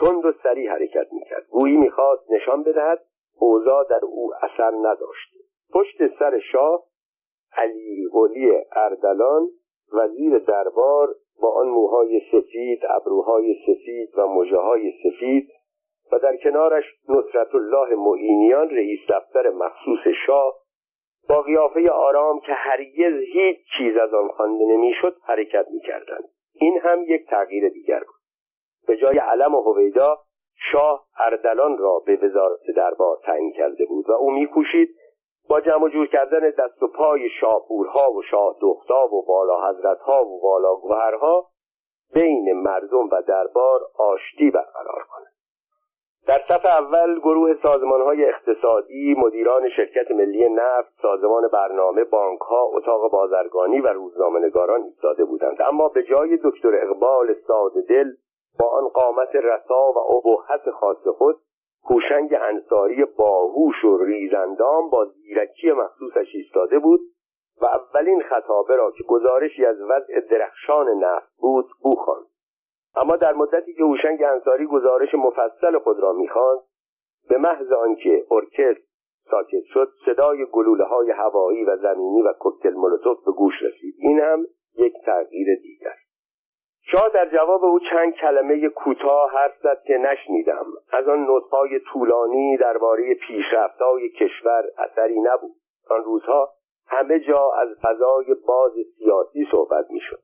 تند 0.00 0.24
و 0.24 0.32
سریع 0.42 0.70
حرکت 0.70 1.12
می‌کرد. 1.12 1.46
گویی 1.50 1.76
می‌خواست 1.76 2.30
نشان 2.30 2.62
بدهد 2.62 3.02
اوضاع 3.38 3.84
در 3.84 4.00
او 4.04 4.32
اثر 4.42 4.70
نداشته 4.70 5.38
پشت 5.72 6.18
سر 6.18 6.38
شاه 6.52 6.82
علی 7.52 8.06
ولی 8.06 8.64
اردلان 8.72 9.48
وزیر 9.92 10.38
دربار 10.38 11.14
با 11.42 11.52
آن 11.52 11.68
موهای 11.68 12.20
سفید 12.32 12.80
ابروهای 12.88 13.54
سفید 13.66 14.18
و 14.18 14.26
مژههای 14.26 14.92
سفید 15.02 15.50
و 16.12 16.18
در 16.18 16.36
کنارش 16.36 16.84
نصرت 17.08 17.54
الله 17.54 17.94
معینیان 17.94 18.70
رئیس 18.70 19.00
دفتر 19.08 19.50
مخصوص 19.50 20.14
شاه 20.26 20.54
با 21.28 21.42
قیافه 21.42 21.90
آرام 21.90 22.40
که 22.40 22.52
هرگز 22.52 23.20
هیچ 23.32 23.58
چیز 23.78 23.96
از 23.96 24.14
آن 24.14 24.28
خوانده 24.28 24.64
نمی‌شد 24.64 25.16
حرکت 25.24 25.66
می‌کردند. 25.70 26.24
این 26.54 26.80
هم 26.82 27.02
یک 27.02 27.26
تغییر 27.26 27.68
دیگر 27.68 27.98
بود. 27.98 28.16
به 28.86 28.96
جای 28.96 29.18
علم 29.18 29.54
و 29.54 29.62
هویدا 29.62 30.18
شاه 30.72 31.06
اردلان 31.18 31.78
را 31.78 32.02
به 32.06 32.16
وزارت 32.16 32.60
دربار 32.76 33.16
تعیین 33.24 33.52
کرده 33.52 33.84
بود 33.84 34.10
و 34.10 34.12
او 34.12 34.30
میکوشید 34.30 34.88
با 35.48 35.60
جمع 35.60 35.88
جور 35.88 36.06
کردن 36.06 36.50
دست 36.50 36.82
و 36.82 36.88
پای 36.88 37.28
شاپورها 37.40 38.12
و 38.12 38.22
شاه 38.22 38.56
دختاب 38.60 39.12
و 39.12 39.22
بالا 39.26 39.68
حضرتها 39.68 40.24
و 40.24 40.40
بالا 40.40 40.74
گوهرها 40.74 41.46
بین 42.14 42.52
مردم 42.52 43.08
و 43.12 43.22
دربار 43.22 43.80
آشتی 43.98 44.50
برقرار 44.50 45.02
کند. 45.10 45.35
در 46.26 46.40
صف 46.48 46.64
اول 46.64 47.18
گروه 47.18 47.54
سازمان 47.62 48.00
های 48.00 48.24
اقتصادی 48.24 49.14
مدیران 49.18 49.68
شرکت 49.68 50.10
ملی 50.10 50.48
نفت 50.48 50.92
سازمان 51.02 51.48
برنامه 51.52 52.04
بانک 52.04 52.40
ها 52.40 52.62
اتاق 52.62 53.10
بازرگانی 53.10 53.80
و 53.80 53.86
روزنامهنگاران 53.86 54.82
ایستاده 54.82 55.24
بودند. 55.24 55.62
اما 55.62 55.88
به 55.88 56.02
جای 56.02 56.38
دکتر 56.44 56.74
اقبال 56.82 57.34
ساده 57.46 57.80
دل 57.80 58.10
با 58.58 58.66
آن 58.66 58.88
قامت 58.88 59.36
رسا 59.36 59.92
و 59.92 59.98
ابهت 59.98 60.70
خاص 60.70 61.08
خود 61.08 61.36
هوشنگ 61.90 62.34
انصاری 62.40 63.04
باهوش 63.04 63.84
و 63.84 64.04
ریزندام 64.04 64.90
با 64.90 65.04
زیرکی 65.04 65.72
مخصوصش 65.72 66.34
ایستاده 66.34 66.78
بود 66.78 67.00
و 67.62 67.66
اولین 67.66 68.22
خطابه 68.22 68.76
را 68.76 68.90
که 68.90 69.04
گزارشی 69.04 69.66
از 69.66 69.80
وضع 69.80 70.20
درخشان 70.30 70.88
نفت 70.88 71.32
بود 71.38 71.66
او 71.82 71.96
خواند. 71.96 72.26
اما 72.96 73.16
در 73.16 73.32
مدتی 73.32 73.74
که 73.74 73.82
هوشنگ 73.82 74.22
انصاری 74.22 74.66
گزارش 74.66 75.14
مفصل 75.14 75.78
خود 75.78 76.00
را 76.00 76.12
می‌خواند 76.12 76.60
به 77.28 77.38
محض 77.38 77.72
آنکه 77.72 78.26
ارکستر 78.30 78.86
ساکت 79.30 79.64
شد 79.64 79.88
صدای 80.06 80.44
گلوله 80.44 80.84
های 80.84 81.10
هوایی 81.10 81.64
و 81.64 81.76
زمینی 81.76 82.22
و 82.22 82.32
کوکتل 82.32 82.72
مولوتوف 82.72 83.24
به 83.24 83.32
گوش 83.32 83.54
رسید. 83.62 83.94
این 83.98 84.20
هم 84.20 84.46
یک 84.78 84.94
تغییر 85.06 85.46
دیگر. 85.62 85.94
شاه 86.90 87.08
در 87.14 87.28
جواب 87.28 87.64
او 87.64 87.80
چند 87.90 88.12
کلمه 88.14 88.68
کوتاه 88.68 89.30
حرف 89.30 89.58
زد 89.62 89.82
که 89.86 89.94
نشنیدم. 89.94 90.64
از 90.92 91.08
آن 91.08 91.26
نطقهای 91.30 91.80
طولانی 91.92 92.56
درباره 92.56 93.14
پیشرفتهای 93.14 94.08
کشور 94.08 94.64
اثری 94.78 95.20
نبود. 95.20 95.56
آن 95.90 96.04
روزها 96.04 96.50
همه 96.88 97.20
جا 97.20 97.50
از 97.50 97.68
فضای 97.82 98.34
باز 98.46 98.72
سیاسی 98.98 99.48
صحبت 99.50 99.90
می‌شد. 99.90 100.20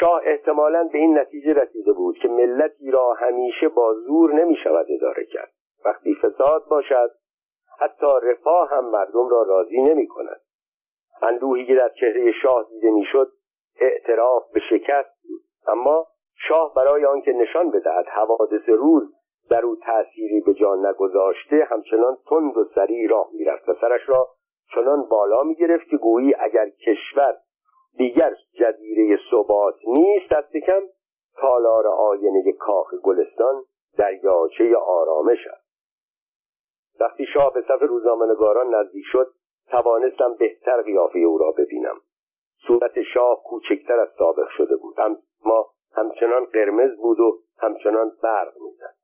شاه 0.00 0.20
احتمالا 0.24 0.88
به 0.92 0.98
این 0.98 1.18
نتیجه 1.18 1.52
رسیده 1.52 1.92
بود 1.92 2.18
که 2.18 2.28
ملتی 2.28 2.90
را 2.90 3.12
همیشه 3.12 3.68
با 3.68 3.94
زور 3.94 4.32
نمی 4.32 4.56
شود 4.64 4.86
اداره 4.88 5.24
کرد. 5.24 5.52
وقتی 5.84 6.14
فساد 6.14 6.64
باشد 6.68 7.10
حتی 7.80 8.06
رفاه 8.22 8.70
هم 8.70 8.84
مردم 8.90 9.28
را 9.28 9.42
راضی 9.42 9.80
نمی 9.80 10.06
کند 10.06 10.40
اندوهی 11.22 11.66
که 11.66 11.74
در 11.74 11.88
چهره 11.88 12.32
شاه 12.32 12.66
دیده 12.70 12.90
می‌شد 12.90 13.28
اعتراف 13.80 14.42
به 14.52 14.60
شکست 14.70 15.22
بود. 15.28 15.40
اما 15.68 16.06
شاه 16.48 16.74
برای 16.74 17.04
آنکه 17.04 17.32
نشان 17.32 17.70
بدهد 17.70 18.06
حوادث 18.06 18.68
روز 18.68 19.14
در 19.50 19.64
او 19.64 19.76
تأثیری 19.76 20.40
به 20.40 20.54
جان 20.54 20.86
نگذاشته 20.86 21.66
همچنان 21.70 22.16
تند 22.30 22.56
و 22.56 22.64
سریع 22.74 23.10
راه 23.10 23.28
می‌رفت 23.32 23.68
و 23.68 23.74
سرش 23.80 24.08
را 24.08 24.28
چنان 24.74 25.02
بالا 25.02 25.42
می‌گرفت 25.42 25.88
که 25.88 25.96
گویی 25.96 26.34
اگر 26.38 26.68
کشور 26.68 27.36
دیگر 27.96 28.34
جزیره 28.54 29.18
ثبات 29.30 29.74
نیست 29.86 30.32
دست 30.32 30.56
کم 30.56 30.82
تالار 31.36 31.86
آینه 31.86 32.52
کاخ 32.52 32.94
گلستان 32.94 33.64
دریاچه 33.98 34.76
آرامش 34.76 35.46
است. 35.46 35.66
وقتی 37.00 37.26
شاه 37.34 37.52
به 37.52 37.60
صف 37.68 37.82
روزنامهنگاران 37.82 38.74
نزدیک 38.74 39.04
شد 39.12 39.32
توانستم 39.70 40.34
بهتر 40.34 40.82
قیافه 40.82 41.18
او 41.18 41.38
را 41.38 41.50
ببینم. 41.52 41.96
صورت 42.66 43.02
شاه 43.02 43.42
کوچکتر 43.44 44.00
از 44.00 44.08
سابق 44.18 44.48
شده 44.56 44.76
بود 44.76 45.00
اما 45.00 45.70
همچنان 45.92 46.44
قرمز 46.44 46.96
بود 46.96 47.20
و 47.20 47.38
همچنان 47.58 48.12
برق 48.22 48.52
می‌زد. 48.60 48.96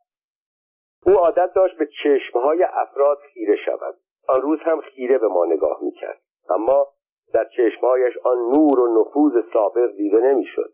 او 1.06 1.12
عادت 1.12 1.52
داشت 1.54 1.78
به 1.78 1.88
چشمهای 2.02 2.62
افراد 2.62 3.18
خیره 3.18 3.56
شود. 3.56 3.94
آن 4.28 4.42
روز 4.42 4.58
هم 4.62 4.80
خیره 4.80 5.18
به 5.18 5.28
ما 5.28 5.44
نگاه 5.44 5.78
می‌کرد. 5.82 6.20
اما 6.50 6.86
در 7.34 7.44
چشمهایش 7.56 8.16
آن 8.24 8.38
نور 8.38 8.80
و 8.80 9.00
نفوذ 9.00 9.32
سابق 9.52 9.96
دیده 9.96 10.16
نمی‌شد. 10.16 10.72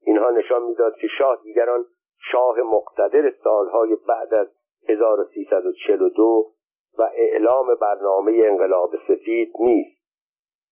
اینها 0.00 0.30
نشان 0.30 0.62
می‌داد 0.62 0.96
که 0.96 1.06
شاه 1.18 1.38
دیگران 1.42 1.84
شاه 2.32 2.58
مقتدر 2.60 3.32
سالهای 3.44 3.96
بعد 4.08 4.34
از 4.34 4.48
1342 4.88 6.52
و 6.98 7.02
اعلام 7.02 7.74
برنامه 7.80 8.42
انقلاب 8.44 8.90
سفید 9.08 9.52
نیست. 9.60 10.02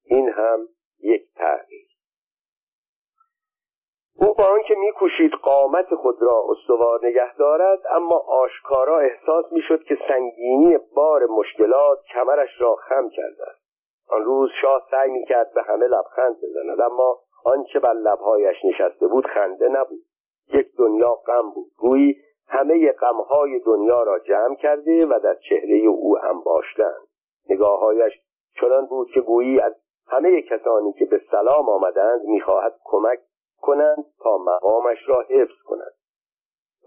این 0.04 0.28
هم 0.28 0.68
یک 1.02 1.22
تغییر. 1.34 1.86
او 4.16 4.34
با 4.34 4.44
آنکه 4.44 4.74
میکوشید 4.74 5.32
قامت 5.32 5.94
خود 5.94 6.22
را 6.22 6.44
استوار 6.48 7.06
نگه 7.06 7.36
دارد 7.36 7.80
اما 7.90 8.18
آشکارا 8.18 8.98
احساس 8.98 9.52
می‌شد 9.52 9.82
که 9.82 9.98
سنگینی 10.08 10.78
بار 10.94 11.26
مشکلات 11.26 11.98
کمرش 12.14 12.60
را 12.60 12.74
خم 12.74 13.08
کرده 13.08 13.44
است. 13.50 13.59
آن 14.10 14.24
روز 14.24 14.50
شاه 14.62 14.82
سعی 14.90 15.10
می‌کرد 15.10 15.54
به 15.54 15.62
همه 15.62 15.86
لبخند 15.86 16.36
بزند 16.36 16.80
اما 16.80 17.18
آنچه 17.44 17.78
بر 17.78 17.92
لبهایش 17.92 18.56
نشسته 18.64 19.06
بود 19.06 19.26
خنده 19.26 19.68
نبود. 19.68 20.00
یک 20.54 20.66
دنیا 20.78 21.14
غم 21.14 21.50
بود. 21.50 21.70
گویی 21.78 22.16
همه 22.48 22.92
غمهای 22.92 23.58
دنیا 23.58 24.02
را 24.02 24.18
جمع 24.18 24.54
کرده 24.54 25.06
و 25.06 25.20
در 25.22 25.34
چهره 25.34 25.76
او 25.76 26.18
هم 26.18 26.40
باشتند. 26.40 27.06
نگاههایش 27.50 28.12
چنان 28.60 28.86
بود 28.86 29.10
که 29.10 29.20
گویی 29.20 29.60
از 29.60 29.74
همه 30.08 30.42
کسانی 30.42 30.92
که 30.92 31.04
به 31.04 31.20
سلام 31.30 31.68
آمدند 31.68 32.24
می‌خواهد 32.24 32.80
کمک 32.84 33.20
کنند 33.60 34.04
تا 34.22 34.38
مقامش 34.38 34.98
را 35.08 35.20
حفظ 35.20 35.62
کند. 35.66 35.92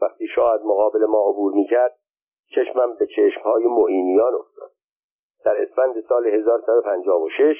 وقتی 0.01 0.27
شاه 0.27 0.53
از 0.53 0.65
مقابل 0.65 1.05
ما 1.05 1.29
عبور 1.29 1.53
می‌کرد 1.53 1.95
چشمم 2.55 2.93
به 2.99 3.07
چشمهای 3.07 3.65
معینیان 3.65 4.33
افتاد. 4.33 4.72
در 5.45 5.61
اسفند 5.61 6.01
سال 6.09 6.27
1156 6.27 7.57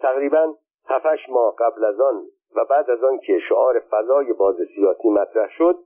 تقریبا 0.00 0.54
هفتش 0.88 1.28
ماه 1.28 1.54
قبل 1.58 1.84
از 1.84 2.00
آن 2.00 2.26
و 2.56 2.64
بعد 2.64 2.90
از 2.90 3.04
آن 3.04 3.18
که 3.18 3.38
شعار 3.48 3.80
فضای 3.90 4.32
باز 4.32 4.56
سیاسی 4.74 5.08
مطرح 5.08 5.48
شد 5.58 5.76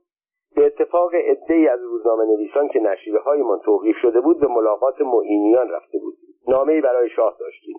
به 0.55 0.65
اتفاق 0.65 1.13
عدهای 1.13 1.67
از 1.67 1.81
روزنامه 1.81 2.25
نویسان 2.25 2.67
که 2.67 2.79
نشریه 2.79 3.19
های 3.19 3.41
من 3.41 3.59
توقیف 3.59 3.95
شده 4.01 4.21
بود 4.21 4.39
به 4.39 4.47
ملاقات 4.47 5.01
معینیان 5.01 5.69
رفته 5.69 5.97
بود. 5.99 6.17
نامه 6.47 6.81
برای 6.81 7.09
شاه 7.09 7.37
داشتیم. 7.39 7.75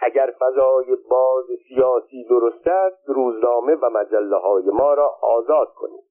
اگر 0.00 0.34
فضای 0.40 0.96
باز 1.10 1.44
سیاسی 1.68 2.24
درست 2.28 2.66
است 2.66 3.08
روزنامه 3.08 3.74
و 3.74 3.90
مجله 3.90 4.36
های 4.36 4.64
ما 4.64 4.94
را 4.94 5.08
آزاد 5.22 5.68
کنید. 5.74 6.04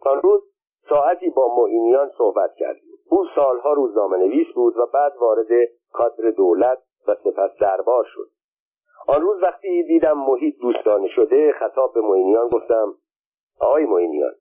آن 0.00 0.22
روز 0.22 0.42
ساعتی 0.88 1.30
با 1.30 1.56
معینیان 1.56 2.10
صحبت 2.18 2.54
کردیم. 2.54 2.85
او 3.08 3.26
سالها 3.34 3.72
روزنامه 3.72 4.16
نویس 4.16 4.46
بود 4.54 4.76
و 4.76 4.86
بعد 4.86 5.12
وارد 5.20 5.48
کادر 5.92 6.30
دولت 6.30 6.78
و 7.08 7.14
سپس 7.14 7.50
دربار 7.60 8.04
شد. 8.04 8.28
آن 9.08 9.20
روز 9.20 9.42
وقتی 9.42 9.82
دیدم 9.82 10.18
محیط 10.18 10.58
دوستانه 10.60 11.08
شده 11.08 11.52
خطاب 11.52 11.94
به 11.94 12.00
معینیان 12.00 12.48
گفتم 12.48 12.94
آقای 13.60 13.84
معینیان 13.84 14.34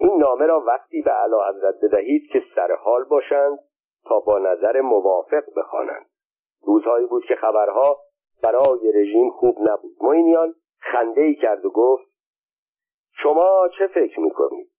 این 0.00 0.16
نامه 0.16 0.46
را 0.46 0.60
وقتی 0.60 1.02
به 1.02 1.10
علا 1.10 1.48
حضرت 1.48 1.74
بدهید 1.82 2.22
که 2.32 2.42
سر 2.54 2.72
حال 2.72 3.04
باشند 3.04 3.58
تا 4.04 4.20
با 4.20 4.38
نظر 4.38 4.80
موافق 4.80 5.42
بخوانند. 5.56 6.06
روزهایی 6.66 7.06
بود 7.06 7.24
که 7.24 7.34
خبرها 7.34 7.98
برای 8.42 8.92
رژیم 8.92 9.30
خوب 9.30 9.56
نبود. 9.60 9.96
معینیان 10.00 10.54
خنده 10.80 11.20
ای 11.20 11.34
کرد 11.34 11.64
و 11.64 11.70
گفت 11.70 12.04
شما 13.22 13.68
چه 13.78 13.86
فکر 13.86 14.20
می‌کنید؟ 14.20 14.70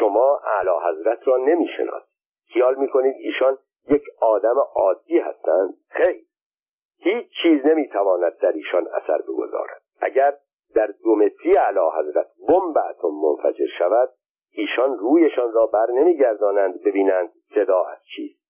شما 0.00 0.40
اعلی 0.44 0.70
حضرت 0.88 1.28
را 1.28 1.36
نمی‌شناسید. 1.36 2.15
خیال 2.52 2.74
می‌کنید 2.74 3.14
ایشان 3.18 3.58
یک 3.88 4.02
آدم 4.20 4.56
عادی 4.74 5.18
هستند؟ 5.18 5.74
خیر. 5.88 6.26
هیچ 6.98 7.26
چیز 7.42 7.66
نمی‌تواند 7.66 8.38
در 8.38 8.52
ایشان 8.52 8.88
اثر 8.88 9.18
بگذارد. 9.22 9.82
اگر 10.00 10.36
در 10.74 10.86
دو 11.04 11.16
متری 11.16 11.56
اعلی 11.56 11.80
حضرت 11.98 12.26
بمب 12.48 12.78
اتم 12.78 13.08
منفجر 13.08 13.66
شود 13.78 14.08
ایشان 14.52 14.98
رویشان 14.98 15.52
را 15.52 15.66
بر 15.66 15.86
نمیگردانند 15.90 16.82
ببینند 16.82 17.32
صدا 17.54 17.84
از 17.84 17.98
چیست. 18.16 18.40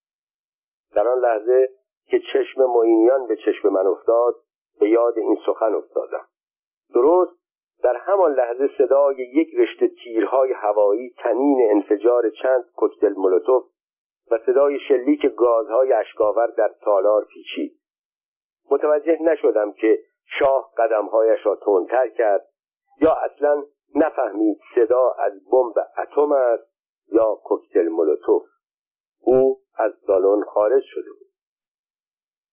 در 0.95 1.09
آن 1.09 1.19
لحظه 1.19 1.69
که 2.07 2.19
چشم 2.19 2.65
معینیان 2.65 3.27
به 3.27 3.37
چشم 3.37 3.69
من 3.69 3.87
افتاد 3.87 4.35
به 4.81 4.91
یاد 4.91 5.19
این 5.19 5.39
سخن 5.47 5.75
افتادم. 5.75 6.27
درست 6.95 7.37
در 7.83 7.97
همان 7.97 8.35
لحظه 8.35 8.71
صدای 8.79 9.17
یک 9.17 9.49
رشته 9.59 9.89
تیرهای 9.89 10.53
هوایی 10.53 11.15
تنین 11.19 11.71
انفجار 11.71 12.31
چند 12.31 12.65
کوکتل 12.77 13.13
مولوتوف 13.17 13.65
و 14.31 14.39
صدای 14.47 14.79
شلیک 14.89 15.27
گازهای 15.37 15.93
اشکاور 15.93 16.47
در 16.47 16.75
تالار 16.85 17.25
پیچید. 17.25 17.81
متوجه 18.71 19.19
نشدم 19.23 19.73
که 19.73 19.99
شاه 20.39 20.73
قدمهایش 20.79 21.47
را 21.47 21.57
تندتر 21.57 22.09
کرد 22.09 22.49
یا 23.01 23.13
اصلا 23.13 23.63
نفهمید 23.95 24.59
صدا 24.75 25.11
از 25.19 25.33
بمب 25.53 25.75
اتم 25.99 26.33
است 26.33 26.69
یا 27.13 27.35
کوکتل 27.45 27.89
مولوتوف. 27.89 28.43
او 29.21 29.61
از 29.79 29.93
سالن 30.07 30.43
خارج 30.43 30.83
شده 30.87 31.11
بود. 31.19 31.27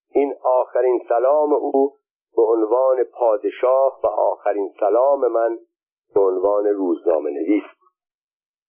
این 0.10 0.34
آخرین 0.44 1.02
سلام 1.10 1.54
او 1.54 1.98
به 2.36 2.42
عنوان 2.42 3.04
پادشاه 3.04 4.00
و 4.04 4.08
آخرین 4.08 4.74
سلام 4.80 5.28
من 5.28 5.60
به 6.14 6.20
عنوان 6.20 6.66
روزنامه 6.66 7.32
نویس 7.32 7.64